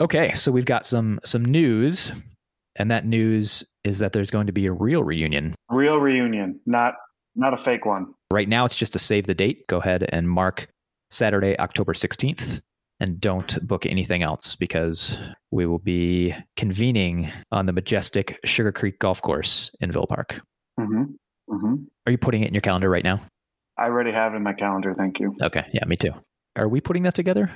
Okay, 0.00 0.32
so 0.32 0.52
we've 0.52 0.64
got 0.64 0.84
some 0.84 1.20
some 1.24 1.44
news, 1.44 2.12
and 2.76 2.90
that 2.90 3.04
news 3.06 3.64
is 3.84 3.98
that 3.98 4.12
there's 4.12 4.30
going 4.30 4.46
to 4.46 4.52
be 4.52 4.66
a 4.66 4.72
real 4.72 5.02
reunion. 5.02 5.54
Real 5.70 5.98
reunion, 5.98 6.60
not 6.66 6.94
not 7.34 7.52
a 7.52 7.56
fake 7.56 7.84
one. 7.84 8.14
Right 8.32 8.48
now, 8.48 8.64
it's 8.64 8.76
just 8.76 8.92
to 8.92 8.98
save 8.98 9.26
the 9.26 9.34
date. 9.34 9.66
Go 9.68 9.78
ahead 9.78 10.08
and 10.10 10.28
mark 10.28 10.68
Saturday, 11.10 11.58
October 11.58 11.94
16th, 11.94 12.60
and 13.00 13.20
don't 13.20 13.66
book 13.66 13.86
anything 13.86 14.22
else 14.22 14.54
because 14.54 15.18
we 15.50 15.66
will 15.66 15.78
be 15.78 16.34
convening 16.56 17.30
on 17.50 17.66
the 17.66 17.72
majestic 17.72 18.38
Sugar 18.44 18.72
Creek 18.72 18.98
Golf 18.98 19.22
Course 19.22 19.70
in 19.80 19.90
Villa 19.90 20.06
Park. 20.06 20.40
hmm 20.78 21.04
hmm 21.48 21.74
Are 22.06 22.12
you 22.12 22.18
putting 22.18 22.42
it 22.42 22.48
in 22.48 22.54
your 22.54 22.60
calendar 22.60 22.90
right 22.90 23.04
now? 23.04 23.20
I 23.78 23.84
already 23.84 24.12
have 24.12 24.34
it 24.34 24.36
in 24.36 24.42
my 24.42 24.52
calendar. 24.52 24.94
Thank 24.96 25.20
you. 25.20 25.34
Okay, 25.40 25.64
yeah, 25.72 25.84
me 25.86 25.96
too. 25.96 26.12
Are 26.56 26.68
we 26.68 26.80
putting 26.80 27.04
that 27.04 27.14
together? 27.14 27.50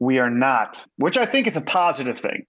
We 0.00 0.18
are 0.18 0.30
not, 0.30 0.84
which 0.96 1.16
I 1.16 1.26
think 1.26 1.46
is 1.46 1.56
a 1.56 1.60
positive 1.60 2.18
thing. 2.18 2.44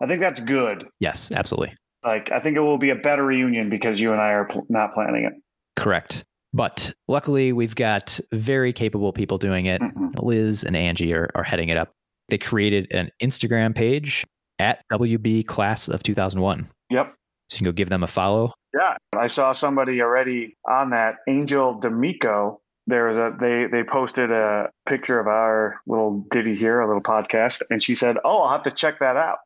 I 0.00 0.06
think 0.06 0.20
that's 0.20 0.40
good. 0.40 0.86
Yes, 1.00 1.30
absolutely. 1.32 1.74
Like, 2.04 2.30
I 2.32 2.40
think 2.40 2.56
it 2.56 2.60
will 2.60 2.78
be 2.78 2.90
a 2.90 2.96
better 2.96 3.24
reunion 3.24 3.70
because 3.70 4.00
you 4.00 4.12
and 4.12 4.20
I 4.20 4.30
are 4.30 4.44
pl- 4.46 4.66
not 4.68 4.94
planning 4.94 5.24
it. 5.24 5.32
Correct. 5.76 6.24
But 6.54 6.92
luckily, 7.08 7.52
we've 7.52 7.74
got 7.74 8.18
very 8.32 8.72
capable 8.72 9.12
people 9.12 9.38
doing 9.38 9.66
it. 9.66 9.80
Mhm. 9.80 10.12
Liz 10.20 10.64
and 10.64 10.76
Angie 10.76 11.14
are, 11.14 11.30
are 11.34 11.44
heading 11.44 11.68
it 11.68 11.76
up. 11.76 11.90
They 12.28 12.38
created 12.38 12.88
an 12.92 13.10
Instagram 13.22 13.74
page 13.74 14.24
at 14.58 14.80
WB 14.92 15.46
Class 15.46 15.88
of 15.88 16.02
2001. 16.02 16.68
Yep. 16.90 17.14
So 17.50 17.54
you 17.54 17.58
can 17.58 17.64
go 17.66 17.72
give 17.72 17.88
them 17.88 18.02
a 18.02 18.06
follow. 18.06 18.52
Yeah, 18.74 18.96
I 19.16 19.26
saw 19.26 19.52
somebody 19.52 20.00
already 20.00 20.56
on 20.68 20.90
that. 20.90 21.16
Angel 21.28 21.78
D'Amico. 21.78 22.60
There 22.86 23.08
was 23.08 23.16
a 23.16 23.36
they 23.38 23.66
they 23.70 23.84
posted 23.84 24.30
a 24.30 24.70
picture 24.86 25.20
of 25.20 25.28
our 25.28 25.80
little 25.86 26.24
ditty 26.30 26.54
here, 26.54 26.80
a 26.80 26.86
little 26.86 27.02
podcast, 27.02 27.62
and 27.70 27.82
she 27.82 27.94
said, 27.94 28.16
"Oh, 28.24 28.42
I'll 28.42 28.50
have 28.50 28.64
to 28.64 28.72
check 28.72 28.98
that 29.00 29.16
out." 29.16 29.38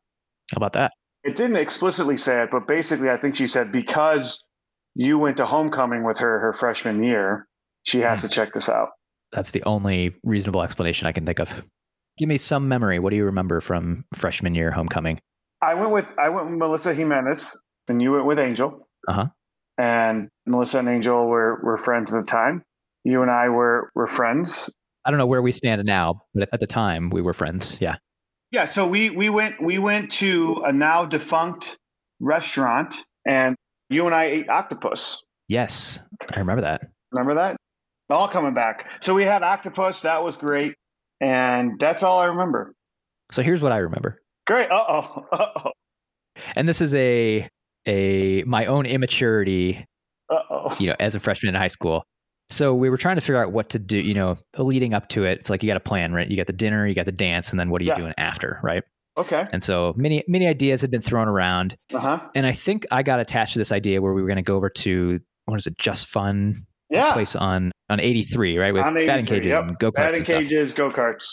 How 0.51 0.57
about 0.57 0.73
that? 0.73 0.93
It 1.23 1.35
didn't 1.35 1.57
explicitly 1.57 2.17
say 2.17 2.43
it, 2.43 2.49
but 2.51 2.67
basically, 2.67 3.09
I 3.09 3.17
think 3.17 3.35
she 3.35 3.47
said 3.47 3.71
because 3.71 4.45
you 4.95 5.19
went 5.19 5.37
to 5.37 5.45
homecoming 5.45 6.03
with 6.03 6.17
her 6.17 6.39
her 6.39 6.53
freshman 6.53 7.03
year, 7.03 7.47
she 7.83 7.99
has 7.99 8.21
to 8.21 8.27
check 8.27 8.53
this 8.53 8.69
out. 8.69 8.89
That's 9.31 9.51
the 9.51 9.63
only 9.63 10.15
reasonable 10.23 10.63
explanation 10.63 11.07
I 11.07 11.11
can 11.11 11.25
think 11.25 11.39
of. 11.39 11.63
Give 12.17 12.29
me 12.29 12.37
some 12.37 12.67
memory. 12.67 12.97
What 12.97 13.11
do 13.11 13.15
you 13.15 13.25
remember 13.25 13.61
from 13.61 14.05
freshman 14.15 14.55
year 14.55 14.71
homecoming? 14.71 15.19
I 15.61 15.75
went 15.75 15.91
with 15.91 16.17
I 16.17 16.29
went 16.29 16.49
with 16.49 16.57
Melissa 16.57 16.93
Jimenez, 16.93 17.59
and 17.87 18.01
you 18.01 18.11
went 18.13 18.25
with 18.25 18.39
Angel. 18.39 18.87
Uh-huh. 19.07 19.27
And 19.77 20.29
Melissa 20.45 20.79
and 20.79 20.89
Angel 20.89 21.27
were 21.27 21.59
were 21.63 21.77
friends 21.77 22.13
at 22.13 22.25
the 22.25 22.31
time. 22.31 22.63
You 23.07 23.21
and 23.21 23.31
I 23.31 23.47
were 23.47 23.89
were 23.95 24.05
friends. 24.07 24.69
I 25.05 25.11
don't 25.11 25.17
know 25.17 25.25
where 25.25 25.41
we 25.41 25.53
stand 25.53 25.81
now, 25.85 26.23
but 26.35 26.49
at 26.51 26.59
the 26.59 26.67
time 26.67 27.09
we 27.09 27.21
were 27.21 27.33
friends. 27.33 27.77
Yeah. 27.79 27.95
Yeah, 28.51 28.65
so 28.65 28.85
we 28.85 29.09
we 29.09 29.29
went 29.29 29.63
we 29.63 29.77
went 29.79 30.11
to 30.13 30.61
a 30.65 30.73
now 30.73 31.05
defunct 31.05 31.77
restaurant, 32.19 32.95
and 33.25 33.55
you 33.89 34.05
and 34.05 34.13
I 34.13 34.25
ate 34.25 34.49
octopus. 34.49 35.23
Yes, 35.47 35.99
I 36.33 36.39
remember 36.41 36.63
that. 36.63 36.81
Remember 37.13 37.35
that? 37.35 37.55
All 38.09 38.27
coming 38.27 38.53
back. 38.53 38.85
So 39.01 39.13
we 39.13 39.23
had 39.23 39.41
octopus. 39.41 40.01
That 40.01 40.21
was 40.21 40.35
great, 40.35 40.75
and 41.21 41.79
that's 41.79 42.03
all 42.03 42.19
I 42.19 42.25
remember. 42.25 42.73
So 43.31 43.41
here's 43.41 43.61
what 43.61 43.71
I 43.71 43.77
remember. 43.77 44.21
Great. 44.47 44.69
Uh 44.69 44.83
oh. 44.89 45.25
Uh 45.31 45.45
oh. 45.63 45.71
And 46.57 46.67
this 46.67 46.81
is 46.81 46.93
a 46.93 47.47
a 47.85 48.43
my 48.43 48.65
own 48.65 48.85
immaturity, 48.85 49.85
Uh 50.29 50.41
oh. 50.49 50.75
you 50.77 50.87
know, 50.87 50.95
as 50.99 51.15
a 51.15 51.21
freshman 51.21 51.55
in 51.55 51.61
high 51.61 51.69
school. 51.69 52.03
So 52.49 52.73
we 52.73 52.89
were 52.89 52.97
trying 52.97 53.15
to 53.15 53.21
figure 53.21 53.41
out 53.43 53.51
what 53.51 53.69
to 53.71 53.79
do, 53.79 53.97
you 53.99 54.13
know, 54.13 54.37
leading 54.57 54.93
up 54.93 55.09
to 55.09 55.25
it. 55.25 55.39
It's 55.39 55.49
like 55.49 55.63
you 55.63 55.67
got 55.67 55.77
a 55.77 55.81
plan, 55.81 56.13
right? 56.13 56.29
You 56.29 56.37
got 56.37 56.47
the 56.47 56.53
dinner, 56.53 56.87
you 56.87 56.95
got 56.95 57.05
the 57.05 57.11
dance, 57.11 57.51
and 57.51 57.59
then 57.59 57.69
what 57.69 57.81
are 57.81 57.83
you 57.85 57.89
Yeah. 57.91 57.95
doing 57.95 58.13
after, 58.17 58.59
right? 58.63 58.83
Okay. 59.17 59.45
And 59.51 59.63
so 59.63 59.93
many 59.97 60.23
many 60.27 60.47
ideas 60.47 60.79
had 60.81 60.91
been 60.91 61.01
thrown 61.01 61.27
around. 61.27 61.75
Uh 61.93 61.99
huh. 61.99 62.19
And 62.35 62.45
I 62.45 62.51
think 62.53 62.85
I 62.91 63.03
got 63.03 63.19
attached 63.19 63.53
to 63.53 63.59
this 63.59 63.71
idea 63.71 64.01
where 64.01 64.13
we 64.13 64.21
were 64.21 64.27
going 64.27 64.37
to 64.37 64.43
go 64.43 64.55
over 64.55 64.69
to 64.69 65.19
what 65.45 65.59
is 65.59 65.67
it, 65.67 65.77
Just 65.77 66.07
Fun 66.07 66.65
Yeah. 66.89 67.13
place 67.13 67.35
on 67.35 67.71
on 67.89 67.99
83, 67.99 68.57
right? 68.57 68.73
With 68.73 68.83
On 68.83 68.93
batting 68.93 69.09
83, 69.25 69.37
cages 69.37 69.49
yep. 69.49 69.63
and 69.63 69.79
go 69.79 69.91
karts 69.91 69.95
Batting 69.95 70.17
and 70.17 70.25
stuff. 70.25 70.41
cages, 70.43 70.73
go 70.73 70.91
karts. 70.91 71.25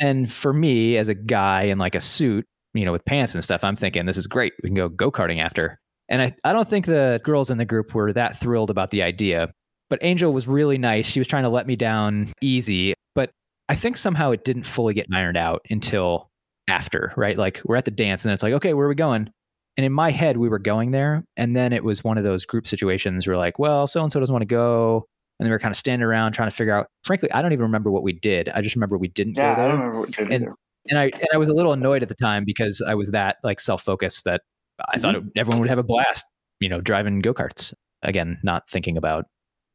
And 0.00 0.30
for 0.30 0.52
me, 0.52 0.96
as 0.96 1.08
a 1.08 1.14
guy 1.14 1.62
in 1.64 1.78
like 1.78 1.94
a 1.94 2.00
suit, 2.00 2.44
you 2.74 2.84
know, 2.84 2.92
with 2.92 3.04
pants 3.04 3.34
and 3.34 3.44
stuff, 3.44 3.62
I'm 3.62 3.76
thinking 3.76 4.04
this 4.06 4.16
is 4.16 4.26
great. 4.26 4.52
We 4.62 4.68
can 4.70 4.74
go 4.76 4.88
go 4.88 5.10
karting 5.12 5.40
after. 5.40 5.78
And 6.08 6.20
I, 6.22 6.34
I 6.44 6.52
don't 6.52 6.68
think 6.68 6.86
the 6.86 7.20
girls 7.22 7.50
in 7.50 7.58
the 7.58 7.64
group 7.64 7.94
were 7.94 8.12
that 8.14 8.38
thrilled 8.40 8.68
about 8.70 8.90
the 8.90 9.02
idea. 9.02 9.48
But 9.92 9.98
Angel 10.00 10.32
was 10.32 10.48
really 10.48 10.78
nice. 10.78 11.04
She 11.04 11.20
was 11.20 11.28
trying 11.28 11.42
to 11.42 11.50
let 11.50 11.66
me 11.66 11.76
down 11.76 12.32
easy. 12.40 12.94
But 13.14 13.30
I 13.68 13.74
think 13.74 13.98
somehow 13.98 14.30
it 14.30 14.42
didn't 14.42 14.62
fully 14.62 14.94
get 14.94 15.06
ironed 15.12 15.36
out 15.36 15.66
until 15.68 16.30
after, 16.66 17.12
right? 17.14 17.36
Like 17.36 17.60
we're 17.66 17.76
at 17.76 17.84
the 17.84 17.90
dance 17.90 18.24
and 18.24 18.30
then 18.30 18.32
it's 18.32 18.42
like, 18.42 18.54
okay, 18.54 18.72
where 18.72 18.86
are 18.86 18.88
we 18.88 18.94
going? 18.94 19.28
And 19.76 19.84
in 19.84 19.92
my 19.92 20.10
head, 20.10 20.38
we 20.38 20.48
were 20.48 20.58
going 20.58 20.92
there. 20.92 21.26
And 21.36 21.54
then 21.54 21.74
it 21.74 21.84
was 21.84 22.02
one 22.02 22.16
of 22.16 22.24
those 22.24 22.46
group 22.46 22.66
situations 22.66 23.26
where 23.26 23.36
like, 23.36 23.58
well, 23.58 23.86
so 23.86 24.02
and 24.02 24.10
so 24.10 24.18
doesn't 24.18 24.32
want 24.32 24.40
to 24.40 24.46
go. 24.46 25.04
And 25.38 25.44
then 25.44 25.50
we 25.50 25.52
were 25.52 25.58
kind 25.58 25.72
of 25.72 25.76
standing 25.76 26.06
around 26.06 26.32
trying 26.32 26.48
to 26.48 26.56
figure 26.56 26.72
out. 26.72 26.86
Frankly, 27.04 27.30
I 27.30 27.42
don't 27.42 27.52
even 27.52 27.64
remember 27.64 27.90
what 27.90 28.02
we 28.02 28.14
did. 28.14 28.48
I 28.48 28.62
just 28.62 28.74
remember 28.74 28.96
we 28.96 29.08
didn't 29.08 29.34
Yeah, 29.34 29.56
go 29.56 29.62
I 29.62 29.68
don't 29.68 29.78
remember 29.78 30.00
what 30.00 30.16
they 30.16 30.24
did 30.24 30.32
And- 30.32 30.54
and 30.88 30.98
I 30.98 31.04
and 31.12 31.28
I 31.34 31.36
was 31.36 31.50
a 31.50 31.52
little 31.52 31.74
annoyed 31.74 32.02
at 32.02 32.08
the 32.08 32.14
time 32.14 32.46
because 32.46 32.80
I 32.80 32.94
was 32.94 33.10
that 33.10 33.36
like 33.44 33.60
self 33.60 33.82
focused 33.82 34.24
that 34.24 34.40
I 34.88 34.98
thought 34.98 35.16
mm-hmm. 35.16 35.28
it, 35.28 35.38
everyone 35.38 35.60
would 35.60 35.68
have 35.68 35.78
a 35.78 35.82
blast, 35.82 36.24
you 36.60 36.70
know, 36.70 36.80
driving 36.80 37.20
go 37.20 37.34
karts. 37.34 37.74
Again, 38.02 38.40
not 38.42 38.68
thinking 38.70 38.96
about 38.96 39.26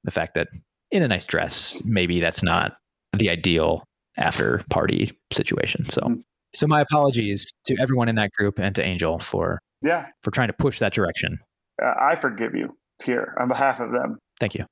the 0.03 0.11
fact 0.11 0.33
that 0.35 0.47
in 0.91 1.03
a 1.03 1.07
nice 1.07 1.25
dress, 1.25 1.81
maybe 1.85 2.19
that's 2.19 2.43
not 2.43 2.77
the 3.17 3.29
ideal 3.29 3.83
after 4.17 4.63
party 4.69 5.11
situation. 5.33 5.89
So, 5.89 6.01
Mm. 6.01 6.23
so 6.53 6.67
my 6.67 6.81
apologies 6.81 7.51
to 7.65 7.75
everyone 7.79 8.09
in 8.09 8.15
that 8.15 8.31
group 8.31 8.57
and 8.59 8.73
to 8.75 8.83
Angel 8.83 9.19
for 9.19 9.59
Yeah, 9.81 10.07
for 10.23 10.31
trying 10.31 10.47
to 10.47 10.53
push 10.53 10.79
that 10.79 10.93
direction. 10.93 11.39
uh, 11.83 11.93
I 11.99 12.15
forgive 12.15 12.55
you 12.55 12.75
here 13.03 13.35
on 13.39 13.47
behalf 13.47 13.79
of 13.79 13.91
them. 13.91 14.17
Thank 14.39 14.55
you. 14.55 14.65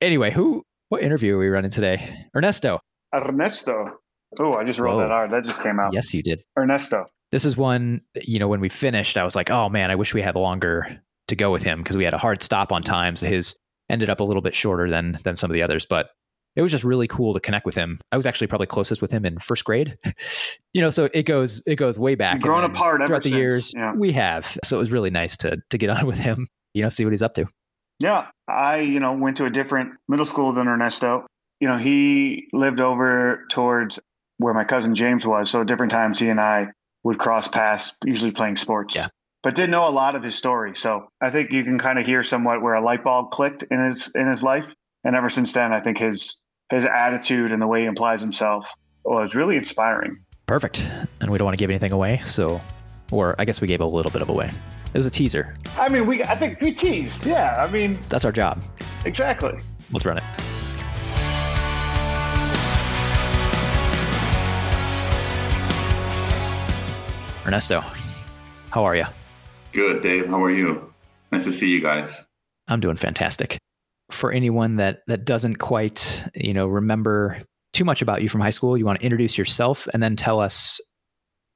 Anyway, 0.00 0.30
who 0.30 0.62
what 0.88 1.02
interview 1.02 1.34
are 1.36 1.38
we 1.38 1.48
running 1.48 1.70
today? 1.70 2.26
Ernesto. 2.34 2.78
Ernesto. 3.14 3.98
Oh, 4.40 4.54
I 4.54 4.64
just 4.64 4.78
rolled 4.80 5.00
Whoa. 5.02 5.06
that 5.06 5.12
R. 5.12 5.28
That 5.28 5.44
just 5.44 5.62
came 5.62 5.78
out. 5.80 5.92
Yes, 5.92 6.12
you 6.14 6.22
did. 6.22 6.42
Ernesto. 6.58 7.06
this 7.30 7.44
is 7.44 7.56
one 7.58 8.00
you 8.22 8.38
know 8.38 8.48
when 8.48 8.58
we 8.60 8.70
finished 8.70 9.18
i 9.18 9.22
was 9.22 9.36
like 9.36 9.50
oh 9.50 9.68
man 9.68 9.90
i 9.90 9.94
wish 9.94 10.14
we 10.14 10.22
had 10.22 10.34
longer 10.34 10.98
to 11.26 11.36
go 11.36 11.52
with 11.52 11.62
him 11.62 11.82
because 11.82 11.94
we 11.94 12.02
had 12.04 12.14
a 12.14 12.18
hard 12.18 12.42
stop 12.42 12.72
on 12.72 12.80
time 12.82 13.16
so 13.16 13.26
his 13.26 13.54
ended 13.90 14.10
up 14.10 14.20
a 14.20 14.24
little 14.24 14.42
bit 14.42 14.54
shorter 14.54 14.88
than 14.88 15.18
than 15.24 15.34
some 15.36 15.50
of 15.50 15.54
the 15.54 15.62
others 15.62 15.86
but 15.86 16.10
it 16.56 16.62
was 16.62 16.70
just 16.72 16.82
really 16.84 17.06
cool 17.06 17.34
to 17.34 17.40
connect 17.40 17.64
with 17.66 17.74
him 17.74 17.98
i 18.12 18.16
was 18.16 18.26
actually 18.26 18.46
probably 18.46 18.66
closest 18.66 19.00
with 19.02 19.10
him 19.10 19.24
in 19.24 19.38
first 19.38 19.64
grade 19.64 19.96
you 20.72 20.80
know 20.82 20.90
so 20.90 21.08
it 21.14 21.22
goes 21.24 21.62
it 21.66 21.76
goes 21.76 21.98
way 21.98 22.14
back 22.14 22.34
You've 22.34 22.42
grown 22.42 22.64
apart 22.64 23.00
throughout 23.04 23.22
the 23.22 23.28
since. 23.30 23.38
years 23.38 23.74
Yeah. 23.76 23.92
we 23.94 24.12
have 24.12 24.58
so 24.64 24.76
it 24.76 24.80
was 24.80 24.90
really 24.90 25.10
nice 25.10 25.36
to 25.38 25.56
to 25.70 25.78
get 25.78 25.90
on 25.96 26.06
with 26.06 26.18
him 26.18 26.48
you 26.74 26.82
know 26.82 26.88
see 26.88 27.04
what 27.04 27.12
he's 27.12 27.22
up 27.22 27.34
to 27.34 27.46
Yeah, 28.00 28.26
I 28.48 28.78
you 28.80 29.00
know 29.00 29.12
went 29.12 29.36
to 29.38 29.44
a 29.46 29.50
different 29.50 29.92
middle 30.08 30.24
school 30.26 30.52
than 30.52 30.68
Ernesto. 30.68 31.26
You 31.60 31.66
know, 31.66 31.76
he 31.78 32.46
lived 32.52 32.80
over 32.80 33.44
towards 33.50 33.98
where 34.36 34.54
my 34.54 34.62
cousin 34.62 34.94
James 34.94 35.26
was, 35.26 35.50
so 35.50 35.62
at 35.62 35.66
different 35.66 35.90
times 35.90 36.20
he 36.20 36.28
and 36.28 36.40
I 36.40 36.68
would 37.02 37.18
cross 37.18 37.48
paths, 37.48 37.92
usually 38.04 38.30
playing 38.30 38.54
sports. 38.54 38.94
Yeah. 38.94 39.06
But 39.42 39.54
didn't 39.54 39.70
know 39.70 39.86
a 39.86 39.90
lot 39.90 40.16
of 40.16 40.22
his 40.22 40.34
story, 40.34 40.74
so 40.74 41.08
I 41.22 41.30
think 41.30 41.52
you 41.52 41.62
can 41.62 41.78
kind 41.78 41.98
of 41.98 42.04
hear 42.04 42.24
somewhat 42.24 42.60
where 42.60 42.74
a 42.74 42.82
light 42.82 43.04
bulb 43.04 43.30
clicked 43.30 43.62
in 43.70 43.84
his 43.84 44.10
in 44.16 44.28
his 44.28 44.42
life, 44.42 44.72
and 45.04 45.14
ever 45.14 45.30
since 45.30 45.52
then, 45.52 45.72
I 45.72 45.80
think 45.80 45.98
his 45.98 46.42
his 46.70 46.84
attitude 46.84 47.52
and 47.52 47.62
the 47.62 47.66
way 47.66 47.82
he 47.82 47.86
implies 47.86 48.20
himself 48.20 48.70
was 49.04 49.34
really 49.34 49.56
inspiring. 49.56 50.18
perfect. 50.46 50.86
And 51.20 51.30
we 51.30 51.38
don't 51.38 51.46
want 51.46 51.56
to 51.56 51.62
give 51.62 51.70
anything 51.70 51.92
away 51.92 52.20
so 52.24 52.60
or 53.10 53.34
i 53.38 53.44
guess 53.46 53.60
we 53.60 53.66
gave 53.66 53.80
a 53.80 53.86
little 53.86 54.10
bit 54.12 54.22
of 54.22 54.28
away. 54.28 54.50
It 54.92 54.94
was 54.94 55.06
a 55.06 55.10
teaser. 55.10 55.54
I 55.78 55.88
mean, 55.88 56.06
we 56.06 56.22
I 56.24 56.34
think 56.34 56.60
we 56.60 56.72
teased. 56.72 57.24
Yeah, 57.24 57.54
I 57.58 57.70
mean, 57.70 57.98
that's 58.08 58.24
our 58.24 58.32
job. 58.32 58.62
Exactly. 59.04 59.52
let's 59.92 60.04
run 60.04 60.18
it. 60.18 60.24
Ernesto 67.46 67.82
how 68.70 68.84
are 68.84 68.94
you 68.96 69.06
Good, 69.72 70.02
Dave. 70.02 70.26
How 70.26 70.42
are 70.42 70.50
you? 70.50 70.92
Nice 71.30 71.44
to 71.44 71.52
see 71.52 71.68
you 71.68 71.80
guys. 71.80 72.24
I'm 72.68 72.80
doing 72.80 72.96
fantastic. 72.96 73.58
For 74.10 74.32
anyone 74.32 74.76
that 74.76 75.00
that 75.06 75.24
doesn't 75.24 75.56
quite, 75.56 76.24
you 76.34 76.54
know, 76.54 76.66
remember 76.66 77.40
too 77.72 77.84
much 77.84 78.00
about 78.00 78.22
you 78.22 78.28
from 78.28 78.40
high 78.40 78.50
school, 78.50 78.76
you 78.76 78.84
want 78.84 78.98
to 79.00 79.04
introduce 79.04 79.36
yourself 79.36 79.86
and 79.92 80.02
then 80.02 80.16
tell 80.16 80.40
us 80.40 80.80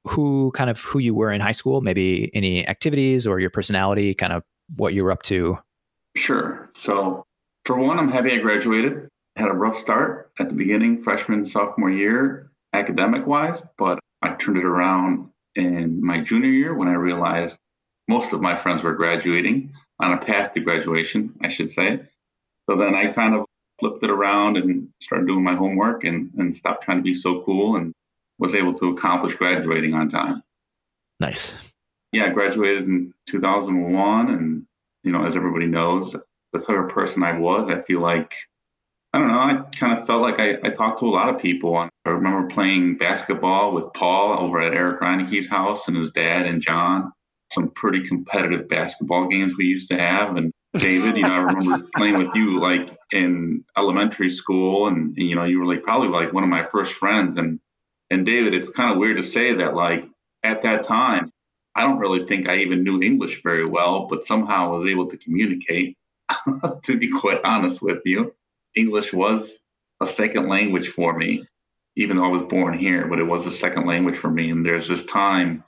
who 0.05 0.51
kind 0.51 0.69
of 0.69 0.79
who 0.81 0.99
you 0.99 1.15
were 1.15 1.31
in 1.31 1.41
high 1.41 1.53
school, 1.53 1.81
maybe 1.81 2.29
any 2.33 2.67
activities 2.67 3.25
or 3.25 3.39
your 3.39 3.49
personality, 3.49 4.13
kind 4.13 4.33
of 4.33 4.43
what 4.75 4.93
you 4.93 5.03
were 5.03 5.11
up 5.11 5.23
to. 5.23 5.57
Sure. 6.15 6.69
So, 6.75 7.23
for 7.65 7.77
one, 7.77 7.97
I'm 7.97 8.11
happy 8.11 8.31
I 8.33 8.37
graduated. 8.37 9.07
Had 9.35 9.49
a 9.49 9.53
rough 9.53 9.77
start 9.77 10.31
at 10.39 10.49
the 10.49 10.55
beginning, 10.55 10.99
freshman, 10.99 11.45
sophomore 11.45 11.89
year, 11.89 12.51
academic 12.73 13.25
wise, 13.25 13.63
but 13.77 13.99
I 14.21 14.35
turned 14.35 14.57
it 14.57 14.65
around 14.65 15.29
in 15.55 16.03
my 16.05 16.21
junior 16.21 16.49
year 16.49 16.75
when 16.75 16.87
I 16.87 16.93
realized 16.93 17.57
most 18.07 18.33
of 18.33 18.41
my 18.41 18.55
friends 18.55 18.83
were 18.83 18.93
graduating 18.93 19.73
on 19.99 20.13
a 20.13 20.17
path 20.17 20.51
to 20.51 20.59
graduation, 20.59 21.33
I 21.41 21.47
should 21.47 21.71
say. 21.71 21.99
So 22.69 22.77
then 22.77 22.95
I 22.95 23.11
kind 23.11 23.35
of 23.35 23.45
flipped 23.79 24.03
it 24.03 24.09
around 24.09 24.57
and 24.57 24.89
started 25.01 25.27
doing 25.27 25.43
my 25.43 25.55
homework 25.55 26.03
and, 26.03 26.31
and 26.37 26.55
stopped 26.55 26.83
trying 26.83 26.97
to 26.97 27.03
be 27.03 27.15
so 27.15 27.41
cool 27.43 27.75
and 27.75 27.93
was 28.39 28.55
able 28.55 28.73
to 28.75 28.89
accomplish 28.89 29.35
graduating 29.35 29.93
on 29.93 30.09
time. 30.09 30.41
Nice. 31.19 31.55
Yeah, 32.11 32.25
I 32.25 32.29
graduated 32.29 32.83
in 32.83 33.13
2001. 33.27 34.29
And, 34.29 34.65
you 35.03 35.11
know, 35.11 35.25
as 35.25 35.35
everybody 35.35 35.65
knows, 35.65 36.15
the 36.53 36.59
type 36.59 36.77
of 36.77 36.89
person 36.89 37.23
I 37.23 37.37
was, 37.37 37.69
I 37.69 37.81
feel 37.81 38.01
like, 38.01 38.35
I 39.13 39.19
don't 39.19 39.27
know, 39.27 39.39
I 39.39 39.63
kind 39.75 39.97
of 39.97 40.05
felt 40.05 40.21
like 40.21 40.39
I, 40.39 40.57
I 40.63 40.69
talked 40.69 40.99
to 40.99 41.05
a 41.05 41.09
lot 41.09 41.29
of 41.29 41.39
people. 41.39 41.75
I 41.77 41.89
remember 42.05 42.47
playing 42.47 42.97
basketball 42.97 43.73
with 43.73 43.91
Paul 43.93 44.39
over 44.39 44.61
at 44.61 44.73
Eric 44.73 45.01
Reineke's 45.01 45.47
house 45.47 45.87
and 45.87 45.97
his 45.97 46.11
dad 46.11 46.45
and 46.45 46.61
John. 46.61 47.11
Some 47.53 47.69
pretty 47.69 48.05
competitive 48.07 48.67
basketball 48.67 49.27
games 49.27 49.55
we 49.57 49.65
used 49.65 49.89
to 49.89 49.97
have. 49.97 50.35
And 50.35 50.51
David, 50.75 51.17
you 51.17 51.23
know, 51.23 51.29
I 51.29 51.37
remember 51.37 51.87
playing 51.95 52.17
with 52.17 52.33
you 52.35 52.59
like 52.59 52.89
in 53.11 53.63
elementary 53.77 54.29
school, 54.29 54.87
and, 54.87 55.15
you 55.15 55.35
know, 55.35 55.43
you 55.43 55.59
were 55.59 55.65
like 55.65 55.83
probably 55.83 56.09
like 56.09 56.33
one 56.33 56.43
of 56.43 56.49
my 56.49 56.65
first 56.65 56.93
friends. 56.93 57.37
And 57.37 57.59
and 58.09 58.25
David, 58.25 58.53
it's 58.53 58.69
kind 58.69 58.91
of 58.91 58.97
weird 58.97 59.17
to 59.17 59.23
say 59.23 59.53
that 59.55 59.75
like 59.75 60.05
at 60.43 60.61
that 60.61 60.83
time, 60.83 61.31
I 61.75 61.81
don't 61.81 61.97
really 61.97 62.23
think 62.23 62.47
I 62.47 62.57
even 62.57 62.83
knew 62.83 63.01
English 63.01 63.41
very 63.41 63.65
well, 63.65 64.05
but 64.07 64.23
somehow 64.23 64.67
I 64.67 64.77
was 64.77 64.85
able 64.85 65.07
to 65.07 65.17
communicate. 65.17 65.97
to 66.83 66.97
be 66.97 67.09
quite 67.09 67.41
honest 67.43 67.81
with 67.81 68.01
you, 68.05 68.33
English 68.75 69.13
was 69.13 69.59
a 70.01 70.07
second 70.07 70.47
language 70.47 70.89
for 70.89 71.17
me, 71.17 71.45
even 71.95 72.17
though 72.17 72.25
I 72.25 72.29
was 72.29 72.43
born 72.43 72.77
here, 72.77 73.07
but 73.07 73.19
it 73.19 73.23
was 73.23 73.45
a 73.45 73.51
second 73.51 73.87
language 73.87 74.17
for 74.17 74.29
me. 74.29 74.49
And 74.49 74.65
there's 74.65 74.87
this 74.87 75.05
time 75.05 75.63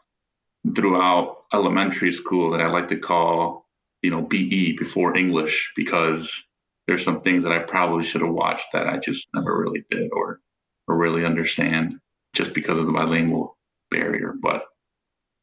throughout 0.73 1.43
elementary 1.53 2.11
school 2.11 2.51
that 2.51 2.61
I 2.61 2.67
like 2.67 2.87
to 2.89 2.97
call, 2.97 3.67
you 4.01 4.09
know, 4.09 4.21
BE 4.21 4.77
before 4.77 5.15
English 5.15 5.73
because 5.75 6.47
there's 6.87 7.03
some 7.03 7.21
things 7.21 7.43
that 7.43 7.51
I 7.51 7.59
probably 7.59 8.03
should 8.03 8.21
have 8.21 8.33
watched 8.33 8.71
that 8.73 8.87
I 8.87 8.97
just 8.97 9.27
never 9.33 9.59
really 9.59 9.83
did 9.89 10.09
or 10.11 10.39
or 10.87 10.95
really 10.95 11.25
understand 11.25 11.99
just 12.33 12.53
because 12.53 12.77
of 12.77 12.85
the 12.85 12.91
bilingual 12.91 13.57
barrier. 13.89 14.33
But 14.39 14.65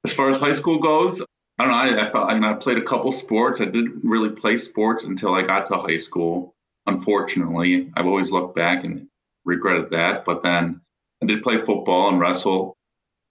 as 0.05 0.13
far 0.13 0.29
as 0.29 0.37
high 0.37 0.53
school 0.53 0.79
goes, 0.79 1.21
I 1.59 1.65
don't 1.65 1.73
know. 1.73 2.01
I, 2.01 2.07
I 2.07 2.11
felt 2.11 2.31
I, 2.31 2.35
mean, 2.35 2.45
I 2.45 2.55
played 2.55 2.79
a 2.79 2.83
couple 2.83 3.13
sports. 3.13 3.61
I 3.61 3.67
didn't 3.67 4.01
really 4.05 4.31
play 4.31 4.57
sports 4.57 5.05
until 5.05 5.35
I 5.35 5.43
got 5.43 5.67
to 5.67 5.77
high 5.77 5.99
school. 5.99 6.55
Unfortunately, 6.87 7.91
I've 7.97 8.07
always 8.07 8.31
looked 8.31 8.57
back 8.57 8.85
and 8.85 9.09
regretted 9.45 9.91
that. 9.91 10.25
But 10.25 10.43
then 10.43 10.81
I 11.23 11.27
did 11.27 11.43
play 11.43 11.59
football 11.59 12.09
and 12.09 12.21
wrestle 12.21 12.77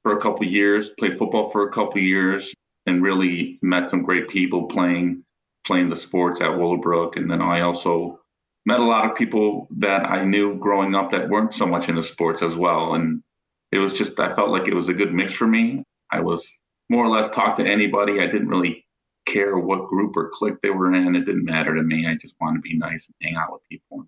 for 0.03 0.17
a 0.17 0.21
couple 0.21 0.45
years. 0.45 0.89
Played 0.97 1.17
football 1.17 1.49
for 1.49 1.67
a 1.67 1.71
couple 1.71 2.01
years 2.01 2.53
and 2.85 3.03
really 3.03 3.59
met 3.61 3.89
some 3.89 4.03
great 4.03 4.27
people 4.27 4.67
playing 4.67 5.23
playing 5.65 5.89
the 5.89 5.95
sports 5.95 6.41
at 6.41 6.57
Willowbrook. 6.57 7.17
And 7.17 7.29
then 7.29 7.41
I 7.41 7.61
also 7.61 8.19
met 8.65 8.79
a 8.79 8.85
lot 8.85 9.09
of 9.09 9.15
people 9.15 9.67
that 9.77 10.09
I 10.09 10.23
knew 10.23 10.57
growing 10.57 10.95
up 10.95 11.11
that 11.11 11.29
weren't 11.29 11.53
so 11.53 11.67
much 11.67 11.87
into 11.87 12.01
sports 12.01 12.41
as 12.41 12.55
well. 12.55 12.95
And 12.95 13.21
it 13.71 13.77
was 13.77 13.93
just 13.93 14.19
I 14.19 14.33
felt 14.33 14.49
like 14.49 14.67
it 14.67 14.73
was 14.73 14.89
a 14.89 14.93
good 14.93 15.13
mix 15.13 15.33
for 15.33 15.47
me. 15.47 15.83
I 16.11 16.19
was 16.21 16.61
more 16.89 17.05
or 17.05 17.09
less 17.09 17.29
talk 17.29 17.55
to 17.57 17.65
anybody. 17.65 18.19
I 18.19 18.27
didn't 18.27 18.49
really 18.49 18.85
care 19.25 19.57
what 19.57 19.87
group 19.87 20.17
or 20.17 20.29
clique 20.33 20.61
they 20.61 20.71
were 20.71 20.93
in. 20.93 21.15
It 21.15 21.25
didn't 21.25 21.45
matter 21.45 21.75
to 21.75 21.83
me. 21.83 22.07
I 22.07 22.15
just 22.15 22.35
wanted 22.41 22.57
to 22.57 22.61
be 22.61 22.77
nice 22.77 23.07
and 23.07 23.15
hang 23.21 23.37
out 23.41 23.53
with 23.53 23.61
people. 23.69 24.05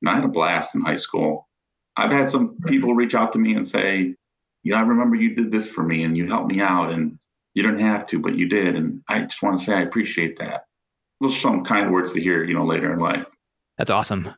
And 0.00 0.10
I 0.10 0.16
had 0.16 0.24
a 0.24 0.28
blast 0.28 0.74
in 0.74 0.80
high 0.80 0.96
school. 0.96 1.48
I've 1.96 2.10
had 2.10 2.30
some 2.30 2.56
people 2.66 2.94
reach 2.94 3.14
out 3.14 3.32
to 3.34 3.38
me 3.38 3.54
and 3.54 3.66
say, 3.66 4.16
you 4.64 4.72
know, 4.72 4.78
I 4.78 4.82
remember 4.82 5.16
you 5.16 5.34
did 5.34 5.52
this 5.52 5.68
for 5.68 5.84
me 5.84 6.02
and 6.02 6.16
you 6.16 6.26
helped 6.26 6.50
me 6.50 6.60
out 6.60 6.90
and 6.90 7.18
you 7.54 7.62
didn't 7.62 7.78
have 7.78 8.06
to, 8.06 8.18
but 8.18 8.36
you 8.36 8.48
did. 8.48 8.74
And 8.74 9.02
I 9.08 9.20
just 9.20 9.42
want 9.42 9.58
to 9.58 9.64
say 9.64 9.74
I 9.74 9.82
appreciate 9.82 10.38
that. 10.38 10.64
Those 11.20 11.36
are 11.36 11.40
some 11.40 11.64
kind 11.64 11.92
words 11.92 12.12
to 12.14 12.20
hear, 12.20 12.42
you 12.42 12.54
know, 12.54 12.66
later 12.66 12.92
in 12.92 12.98
life. 12.98 13.24
That's 13.78 13.90
awesome 13.90 14.34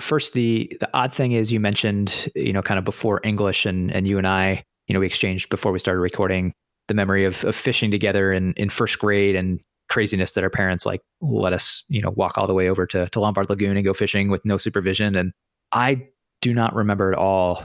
first 0.00 0.32
the 0.32 0.74
the 0.80 0.88
odd 0.94 1.12
thing 1.12 1.32
is 1.32 1.52
you 1.52 1.60
mentioned 1.60 2.28
you 2.34 2.52
know 2.52 2.62
kind 2.62 2.78
of 2.78 2.84
before 2.84 3.20
english 3.24 3.66
and 3.66 3.92
and 3.92 4.06
you 4.06 4.18
and 4.18 4.26
i 4.26 4.62
you 4.86 4.94
know 4.94 5.00
we 5.00 5.06
exchanged 5.06 5.48
before 5.50 5.72
we 5.72 5.78
started 5.78 6.00
recording 6.00 6.52
the 6.88 6.94
memory 6.94 7.24
of, 7.24 7.44
of 7.44 7.54
fishing 7.54 7.90
together 7.90 8.32
in 8.32 8.52
in 8.54 8.68
first 8.68 8.98
grade 8.98 9.36
and 9.36 9.60
craziness 9.88 10.32
that 10.32 10.44
our 10.44 10.50
parents 10.50 10.86
like 10.86 11.00
let 11.20 11.52
us 11.52 11.84
you 11.88 12.00
know 12.00 12.10
walk 12.10 12.38
all 12.38 12.46
the 12.46 12.54
way 12.54 12.68
over 12.68 12.86
to, 12.86 13.08
to 13.10 13.20
lombard 13.20 13.48
lagoon 13.50 13.76
and 13.76 13.84
go 13.84 13.92
fishing 13.92 14.30
with 14.30 14.44
no 14.44 14.56
supervision 14.56 15.14
and 15.14 15.32
i 15.72 16.00
do 16.40 16.54
not 16.54 16.74
remember 16.74 17.12
at 17.12 17.18
all 17.18 17.64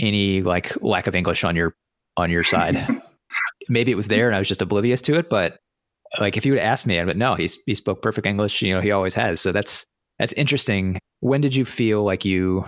any 0.00 0.42
like 0.42 0.76
lack 0.82 1.06
of 1.06 1.14
english 1.14 1.44
on 1.44 1.54
your 1.54 1.74
on 2.16 2.30
your 2.30 2.42
side 2.42 3.00
maybe 3.68 3.92
it 3.92 3.96
was 3.96 4.08
there 4.08 4.26
and 4.26 4.34
i 4.34 4.38
was 4.38 4.48
just 4.48 4.62
oblivious 4.62 5.00
to 5.00 5.14
it 5.14 5.30
but 5.30 5.58
like 6.18 6.36
if 6.36 6.44
you 6.44 6.52
would 6.52 6.60
ask 6.60 6.86
me 6.86 7.02
but 7.04 7.16
no 7.16 7.34
he, 7.34 7.48
he 7.66 7.74
spoke 7.74 8.02
perfect 8.02 8.26
english 8.26 8.62
you 8.62 8.74
know 8.74 8.80
he 8.80 8.90
always 8.90 9.14
has 9.14 9.40
so 9.40 9.52
that's 9.52 9.86
that's 10.20 10.34
interesting. 10.34 11.00
When 11.20 11.40
did 11.40 11.54
you 11.54 11.64
feel 11.64 12.04
like 12.04 12.26
you 12.26 12.64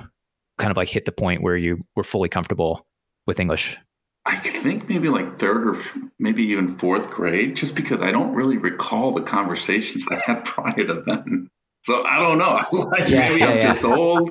kind 0.59 0.71
of 0.71 0.77
like 0.79 0.89
hit 0.89 1.05
the 1.05 1.13
point 1.13 1.43
where 1.43 1.57
you 1.57 1.85
were 1.95 2.03
fully 2.03 2.31
comfortable 2.31 2.87
with 3.27 3.39
English? 3.39 3.79
I 4.25 4.37
think 4.37 4.89
maybe 4.89 5.11
like 5.11 5.39
third 5.39 5.69
or 5.69 5.83
maybe 6.19 6.43
even 6.45 6.79
fourth 6.79 7.11
grade, 7.11 7.55
just 7.55 7.75
because 7.75 8.01
I 8.01 8.11
don't 8.11 8.35
really 8.35 8.57
recall 8.57 9.13
the 9.13 9.21
conversations 9.21 10.07
I 10.11 10.17
had 10.17 10.45
prior 10.47 10.87
to 10.87 11.03
then. 11.07 11.49
So 11.83 12.03
I 12.07 12.21
don't 12.21 12.39
know. 12.39 12.63
like 12.89 13.11
yeah, 13.11 13.29
maybe 13.29 13.41
yeah, 13.41 13.47
I'm 13.49 13.57
yeah. 13.59 13.73
just 13.73 13.85
old. 13.85 14.31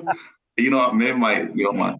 You 0.56 0.70
know, 0.70 0.92
maybe 0.92 1.16
my 1.16 1.42
you 1.54 1.64
know 1.64 1.72
my 1.72 1.94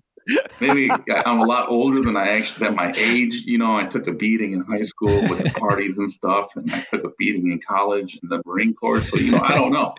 maybe 0.60 0.90
I'm 0.90 1.40
a 1.40 1.44
lot 1.44 1.68
older 1.68 2.00
than 2.02 2.16
I 2.16 2.36
actually 2.36 2.66
am 2.66 2.72
at 2.72 2.76
my 2.76 3.00
age. 3.00 3.44
You 3.44 3.58
know, 3.58 3.76
I 3.76 3.84
took 3.84 4.06
a 4.06 4.12
beating 4.12 4.52
in 4.52 4.60
high 4.60 4.82
school 4.82 5.22
with 5.28 5.42
the 5.42 5.50
parties 5.50 5.98
and 5.98 6.10
stuff, 6.10 6.56
and 6.56 6.72
I 6.72 6.86
took 6.92 7.04
a 7.04 7.10
beating 7.18 7.50
in 7.52 7.60
college 7.60 8.18
and 8.20 8.30
the 8.30 8.42
Marine 8.46 8.74
Corps. 8.74 9.02
So 9.02 9.16
you 9.16 9.32
know, 9.32 9.42
I 9.42 9.54
don't 9.54 9.72
know 9.72 9.94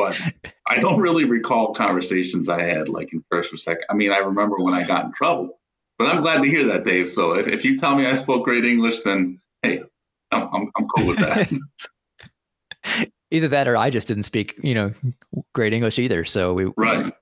but 0.00 0.18
I 0.66 0.78
don't 0.78 1.00
really 1.00 1.24
recall 1.24 1.74
conversations 1.74 2.48
I 2.48 2.62
had 2.62 2.88
like 2.88 3.12
in 3.12 3.24
first 3.30 3.52
or 3.52 3.56
second. 3.56 3.84
I 3.90 3.94
mean, 3.94 4.12
I 4.12 4.18
remember 4.18 4.56
when 4.58 4.74
I 4.74 4.86
got 4.86 5.04
in 5.04 5.12
trouble, 5.12 5.58
but 5.98 6.08
I'm 6.08 6.22
glad 6.22 6.42
to 6.42 6.48
hear 6.48 6.64
that, 6.64 6.84
Dave. 6.84 7.08
So 7.08 7.34
if, 7.34 7.46
if 7.46 7.64
you 7.64 7.76
tell 7.76 7.94
me 7.94 8.06
I 8.06 8.14
spoke 8.14 8.44
great 8.44 8.64
English, 8.64 9.02
then 9.02 9.40
hey, 9.62 9.82
I'm, 10.30 10.48
I'm, 10.54 10.70
I'm 10.76 10.88
cool 10.88 11.06
with 11.06 11.18
that. 11.18 11.50
either 13.30 13.48
that 13.48 13.68
or 13.68 13.76
I 13.76 13.90
just 13.90 14.08
didn't 14.08 14.24
speak, 14.24 14.58
you 14.62 14.74
know, 14.74 14.92
great 15.54 15.72
English 15.72 15.98
either. 15.98 16.24
So 16.24 16.52
we 16.52 16.66
right. 16.76 17.12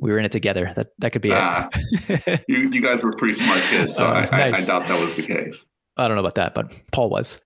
we 0.00 0.10
were 0.10 0.18
in 0.18 0.24
it 0.24 0.32
together. 0.32 0.72
That 0.76 0.88
that 0.98 1.12
could 1.12 1.22
be 1.22 1.32
ah, 1.32 1.68
it. 1.74 2.44
you 2.48 2.70
you 2.70 2.80
guys 2.80 3.02
were 3.02 3.12
pretty 3.12 3.34
smart 3.34 3.60
kids. 3.62 3.96
So 3.96 4.06
uh, 4.06 4.26
I, 4.30 4.50
nice. 4.50 4.70
I, 4.70 4.76
I, 4.76 4.78
doubt 4.78 4.88
that 4.88 5.00
was 5.00 5.16
the 5.16 5.22
case. 5.22 5.64
I 5.96 6.08
don't 6.08 6.16
know 6.16 6.22
about 6.22 6.36
that, 6.36 6.54
but 6.54 6.72
Paul 6.90 7.10
was. 7.10 7.40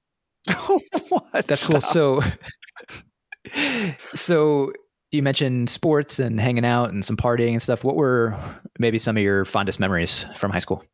what? 1.09 1.47
That's 1.47 1.67
cool. 1.67 1.81
So 1.81 2.23
so 4.15 4.73
you 5.13 5.23
mentioned 5.23 5.71
sports 5.71 6.19
and 6.19 6.41
hanging 6.41 6.65
out 6.65 6.93
and 6.93 7.05
some 7.05 7.17
partying 7.17 7.53
and 7.53 7.63
stuff. 7.63 7.85
What 7.85 7.97
were 7.97 8.39
maybe 8.79 8.99
some 8.99 9.17
of 9.17 9.23
your 9.23 9.45
fondest 9.45 9.81
memories 9.81 10.27
from 10.35 10.51
high 10.51 10.59
school? 10.59 10.85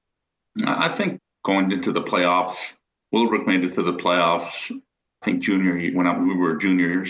I 0.67 0.88
think 0.88 1.19
going 1.44 1.73
into 1.73 1.93
the 1.93 2.03
playoffs, 2.03 2.75
Willowbrook 3.11 3.47
made 3.47 3.65
it 3.65 3.75
to 3.75 3.82
the 3.82 3.94
playoffs. 3.94 4.70
I 5.22 5.24
think 5.24 5.43
junior 5.43 5.76
when 5.93 6.29
we 6.29 6.34
were 6.34 6.56
juniors, 6.56 7.08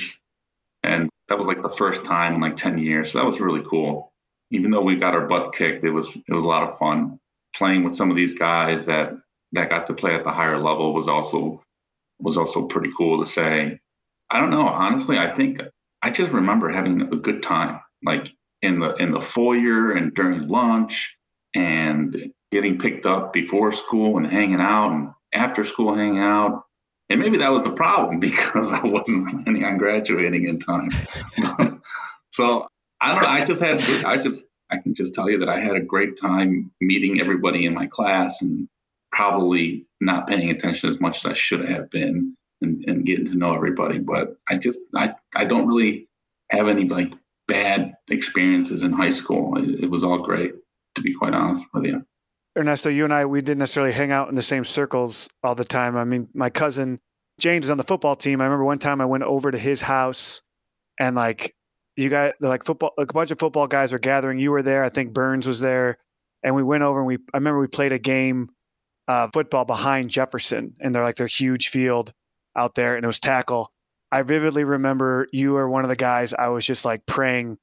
and 0.83 1.09
that 1.28 1.38
was 1.38 1.47
like 1.47 1.62
the 1.62 1.71
first 1.71 2.04
time 2.04 2.35
in 2.35 2.40
like 2.40 2.57
ten 2.57 2.76
years. 2.76 3.12
So 3.12 3.19
that 3.19 3.25
was 3.25 3.40
really 3.40 3.62
cool. 3.66 4.12
Even 4.50 4.71
though 4.71 4.83
we 4.83 4.97
got 4.97 5.14
our 5.14 5.26
butts 5.26 5.50
kicked, 5.57 5.83
it 5.83 5.90
was 5.90 6.14
it 6.14 6.33
was 6.33 6.45
a 6.45 6.49
lot 6.49 6.69
of 6.69 6.76
fun 6.76 7.19
playing 7.57 7.85
with 7.85 7.97
some 7.97 8.11
of 8.11 8.16
these 8.16 8.35
guys 8.35 8.85
that 8.87 9.14
that 9.52 9.71
got 9.71 9.87
to 9.87 9.95
play 9.95 10.14
at 10.14 10.25
the 10.25 10.31
higher 10.31 10.59
level 10.59 10.92
was 10.92 11.09
also 11.09 11.62
was 12.21 12.37
also 12.37 12.66
pretty 12.66 12.90
cool 12.97 13.25
to 13.25 13.31
say 13.31 13.81
I 14.31 14.40
don't 14.40 14.50
know. 14.50 14.66
Honestly, 14.66 15.19
I 15.19 15.33
think 15.35 15.61
I 16.02 16.11
just 16.11 16.33
remember 16.33 16.69
having 16.69 17.00
a 17.00 17.16
good 17.16 17.42
time, 17.42 17.81
like 18.04 18.28
in 18.61 18.78
the 18.78 18.95
in 18.97 19.11
the 19.11 19.23
foyer 19.23 19.92
and 19.92 20.14
during 20.14 20.49
lunch, 20.49 21.16
and 21.54 22.31
getting 22.50 22.78
picked 22.78 23.07
up 23.07 23.33
before 23.33 23.73
school 23.73 24.19
and 24.19 24.26
hanging 24.26 24.61
out, 24.61 24.92
and 24.92 25.09
after 25.33 25.64
school 25.64 25.95
hanging 25.95 26.19
out. 26.19 26.64
And 27.09 27.21
maybe 27.21 27.38
that 27.38 27.52
was 27.52 27.64
the 27.64 27.73
problem 27.73 28.21
because 28.21 28.73
I 28.73 28.85
wasn't 28.85 29.28
planning 29.28 29.64
on 29.64 29.78
graduating 29.78 30.47
in 30.47 30.59
time. 30.59 30.90
so 32.30 32.66
I 33.00 33.12
don't 33.12 33.23
know. 33.23 33.28
I 33.28 33.44
just 33.44 33.61
had. 33.61 33.82
I 34.04 34.16
just. 34.16 34.44
I 34.71 34.78
can 34.78 34.94
just 34.94 35.14
tell 35.14 35.28
you 35.28 35.38
that 35.40 35.50
I 35.50 35.61
had 35.61 35.76
a 35.76 35.80
great 35.80 36.18
time 36.18 36.71
meeting 36.80 37.21
everybody 37.21 37.66
in 37.66 37.75
my 37.75 37.87
class 37.87 38.40
and 38.40 38.66
probably 39.11 39.87
not 40.00 40.26
paying 40.26 40.50
attention 40.50 40.88
as 40.88 40.99
much 40.99 41.18
as 41.18 41.26
I 41.26 41.35
should 41.35 41.68
have 41.68 41.90
been 41.90 42.35
and, 42.62 42.82
and 42.87 43.04
getting 43.04 43.26
to 43.26 43.35
know 43.35 43.54
everybody. 43.54 43.99
But 43.99 44.37
I 44.49 44.56
just 44.56 44.78
I 44.94 45.14
I 45.35 45.44
don't 45.44 45.68
really 45.68 46.09
have 46.50 46.68
any 46.68 46.88
like 46.88 47.12
bad 47.49 47.94
experiences 48.09 48.82
in 48.82 48.92
high 48.92 49.11
school. 49.11 49.59
It, 49.59 49.85
it 49.85 49.90
was 49.90 50.04
all 50.04 50.23
great, 50.23 50.52
to 50.94 51.02
be 51.02 51.14
quite 51.14 51.35
honest 51.35 51.64
with 51.75 51.85
you. 51.85 52.06
Ernesto, 52.56 52.90
you 52.90 53.04
and 53.04 53.14
I, 53.14 53.25
we 53.25 53.40
didn't 53.40 53.59
necessarily 53.59 53.92
hang 53.92 54.12
out 54.12 54.28
in 54.28 54.35
the 54.35 54.42
same 54.42 54.64
circles 54.64 55.28
all 55.42 55.54
the 55.54 55.64
time. 55.64 55.97
I 55.97 56.04
mean, 56.04 56.28
my 56.35 56.50
cousin 56.50 57.00
James 57.40 57.66
is 57.66 57.71
on 57.71 57.78
the 57.78 57.85
football 57.85 58.14
team. 58.14 58.40
I 58.40 58.44
remember 58.44 58.64
one 58.64 58.78
time 58.78 59.00
I 59.00 59.06
went 59.06 59.25
over 59.25 59.50
to 59.50 59.59
his 59.59 59.80
house 59.80 60.42
and 60.99 61.16
like 61.16 61.54
you 61.97 62.09
guys, 62.09 62.32
like 62.40 62.64
football, 62.64 62.92
like 62.97 63.11
a 63.11 63.14
bunch 63.14 63.30
of 63.30 63.38
football 63.38 63.66
guys 63.66 63.92
were 63.92 63.99
gathering. 63.99 64.38
You 64.38 64.50
were 64.50 64.62
there. 64.62 64.85
I 64.85 64.90
think 64.90 65.12
Burns 65.12 65.47
was 65.47 65.61
there. 65.61 65.99
And 66.42 66.54
we 66.54 66.62
went 66.62 66.82
over 66.82 66.99
and 66.99 67.06
we, 67.06 67.16
I 67.32 67.38
remember 67.38 67.61
we 67.61 67.68
played 67.68 67.92
a 67.92 67.99
game, 67.99 68.50
uh, 69.09 69.28
football 69.32 69.64
behind 69.64 70.11
Jefferson 70.11 70.75
and 70.80 70.94
they're 70.94 71.02
like 71.02 71.16
their 71.16 71.26
huge 71.26 71.68
field 71.68 72.12
out 72.56 72.75
there 72.75 72.97
and 72.97 73.04
it 73.04 73.06
was 73.06 73.21
tackle. 73.21 73.73
I 74.11 74.23
vividly 74.23 74.64
remember 74.64 75.26
you 75.32 75.52
were 75.52 75.68
one 75.68 75.85
of 75.85 75.88
the 75.88 75.97
guys 75.97 76.35
I 76.35 76.49
was 76.49 76.66
just 76.66 76.85
like 76.85 77.06
praying 77.06 77.59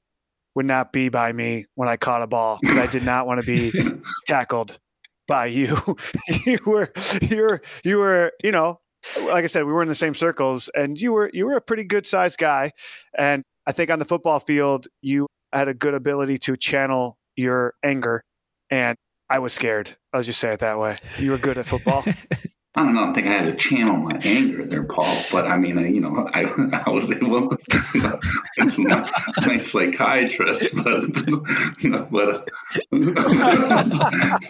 would 0.59 0.65
not 0.65 0.91
be 0.91 1.07
by 1.07 1.31
me 1.31 1.65
when 1.75 1.87
I 1.87 1.95
caught 1.95 2.21
a 2.21 2.27
ball 2.27 2.59
because 2.59 2.77
I 2.77 2.85
did 2.85 3.05
not 3.05 3.25
want 3.25 3.39
to 3.39 3.47
be 3.47 3.71
tackled. 4.27 4.77
by 5.25 5.45
you. 5.45 5.77
you 6.45 6.59
were 6.65 6.91
you 7.21 7.37
were 7.37 7.61
you 7.85 7.97
were 7.97 8.33
you 8.43 8.51
know 8.51 8.81
like 9.21 9.45
I 9.45 9.47
said, 9.47 9.63
we 9.63 9.71
were 9.71 9.81
in 9.81 9.87
the 9.87 9.95
same 9.95 10.13
circles, 10.13 10.69
and 10.75 10.99
you 10.99 11.13
were 11.13 11.31
you 11.33 11.45
were 11.45 11.55
a 11.55 11.61
pretty 11.61 11.85
good 11.85 12.05
sized 12.05 12.39
guy, 12.39 12.73
and 13.17 13.41
I 13.65 13.71
think 13.71 13.89
on 13.89 13.99
the 13.99 14.05
football 14.05 14.41
field 14.41 14.87
you 15.01 15.27
had 15.53 15.69
a 15.69 15.73
good 15.73 15.93
ability 15.93 16.39
to 16.39 16.57
channel 16.57 17.17
your 17.37 17.75
anger, 17.81 18.21
and 18.69 18.97
I 19.29 19.39
was 19.39 19.53
scared. 19.53 19.95
I'll 20.11 20.23
just 20.23 20.41
say 20.41 20.51
it 20.51 20.59
that 20.59 20.77
way. 20.77 20.97
You 21.17 21.31
were 21.31 21.37
good 21.37 21.57
at 21.57 21.67
football. 21.67 22.03
I 22.79 22.83
don't 22.83 22.95
know. 22.95 23.09
I 23.09 23.13
think 23.13 23.27
I 23.27 23.31
had 23.31 23.45
to 23.45 23.55
channel 23.55 23.97
my 23.97 24.17
anger 24.23 24.63
there, 24.63 24.85
Paul. 24.85 25.13
But 25.33 25.45
I 25.45 25.57
mean, 25.57 25.77
I, 25.77 25.87
you 25.87 25.99
know, 25.99 26.29
I, 26.33 26.43
I 26.85 26.89
was 26.89 27.11
able. 27.11 27.49
To, 27.49 27.57
it's 28.55 28.79
not 28.79 29.09
my 29.45 29.57
psychiatrist, 29.57 30.73
but 30.73 31.03
but 32.09 32.47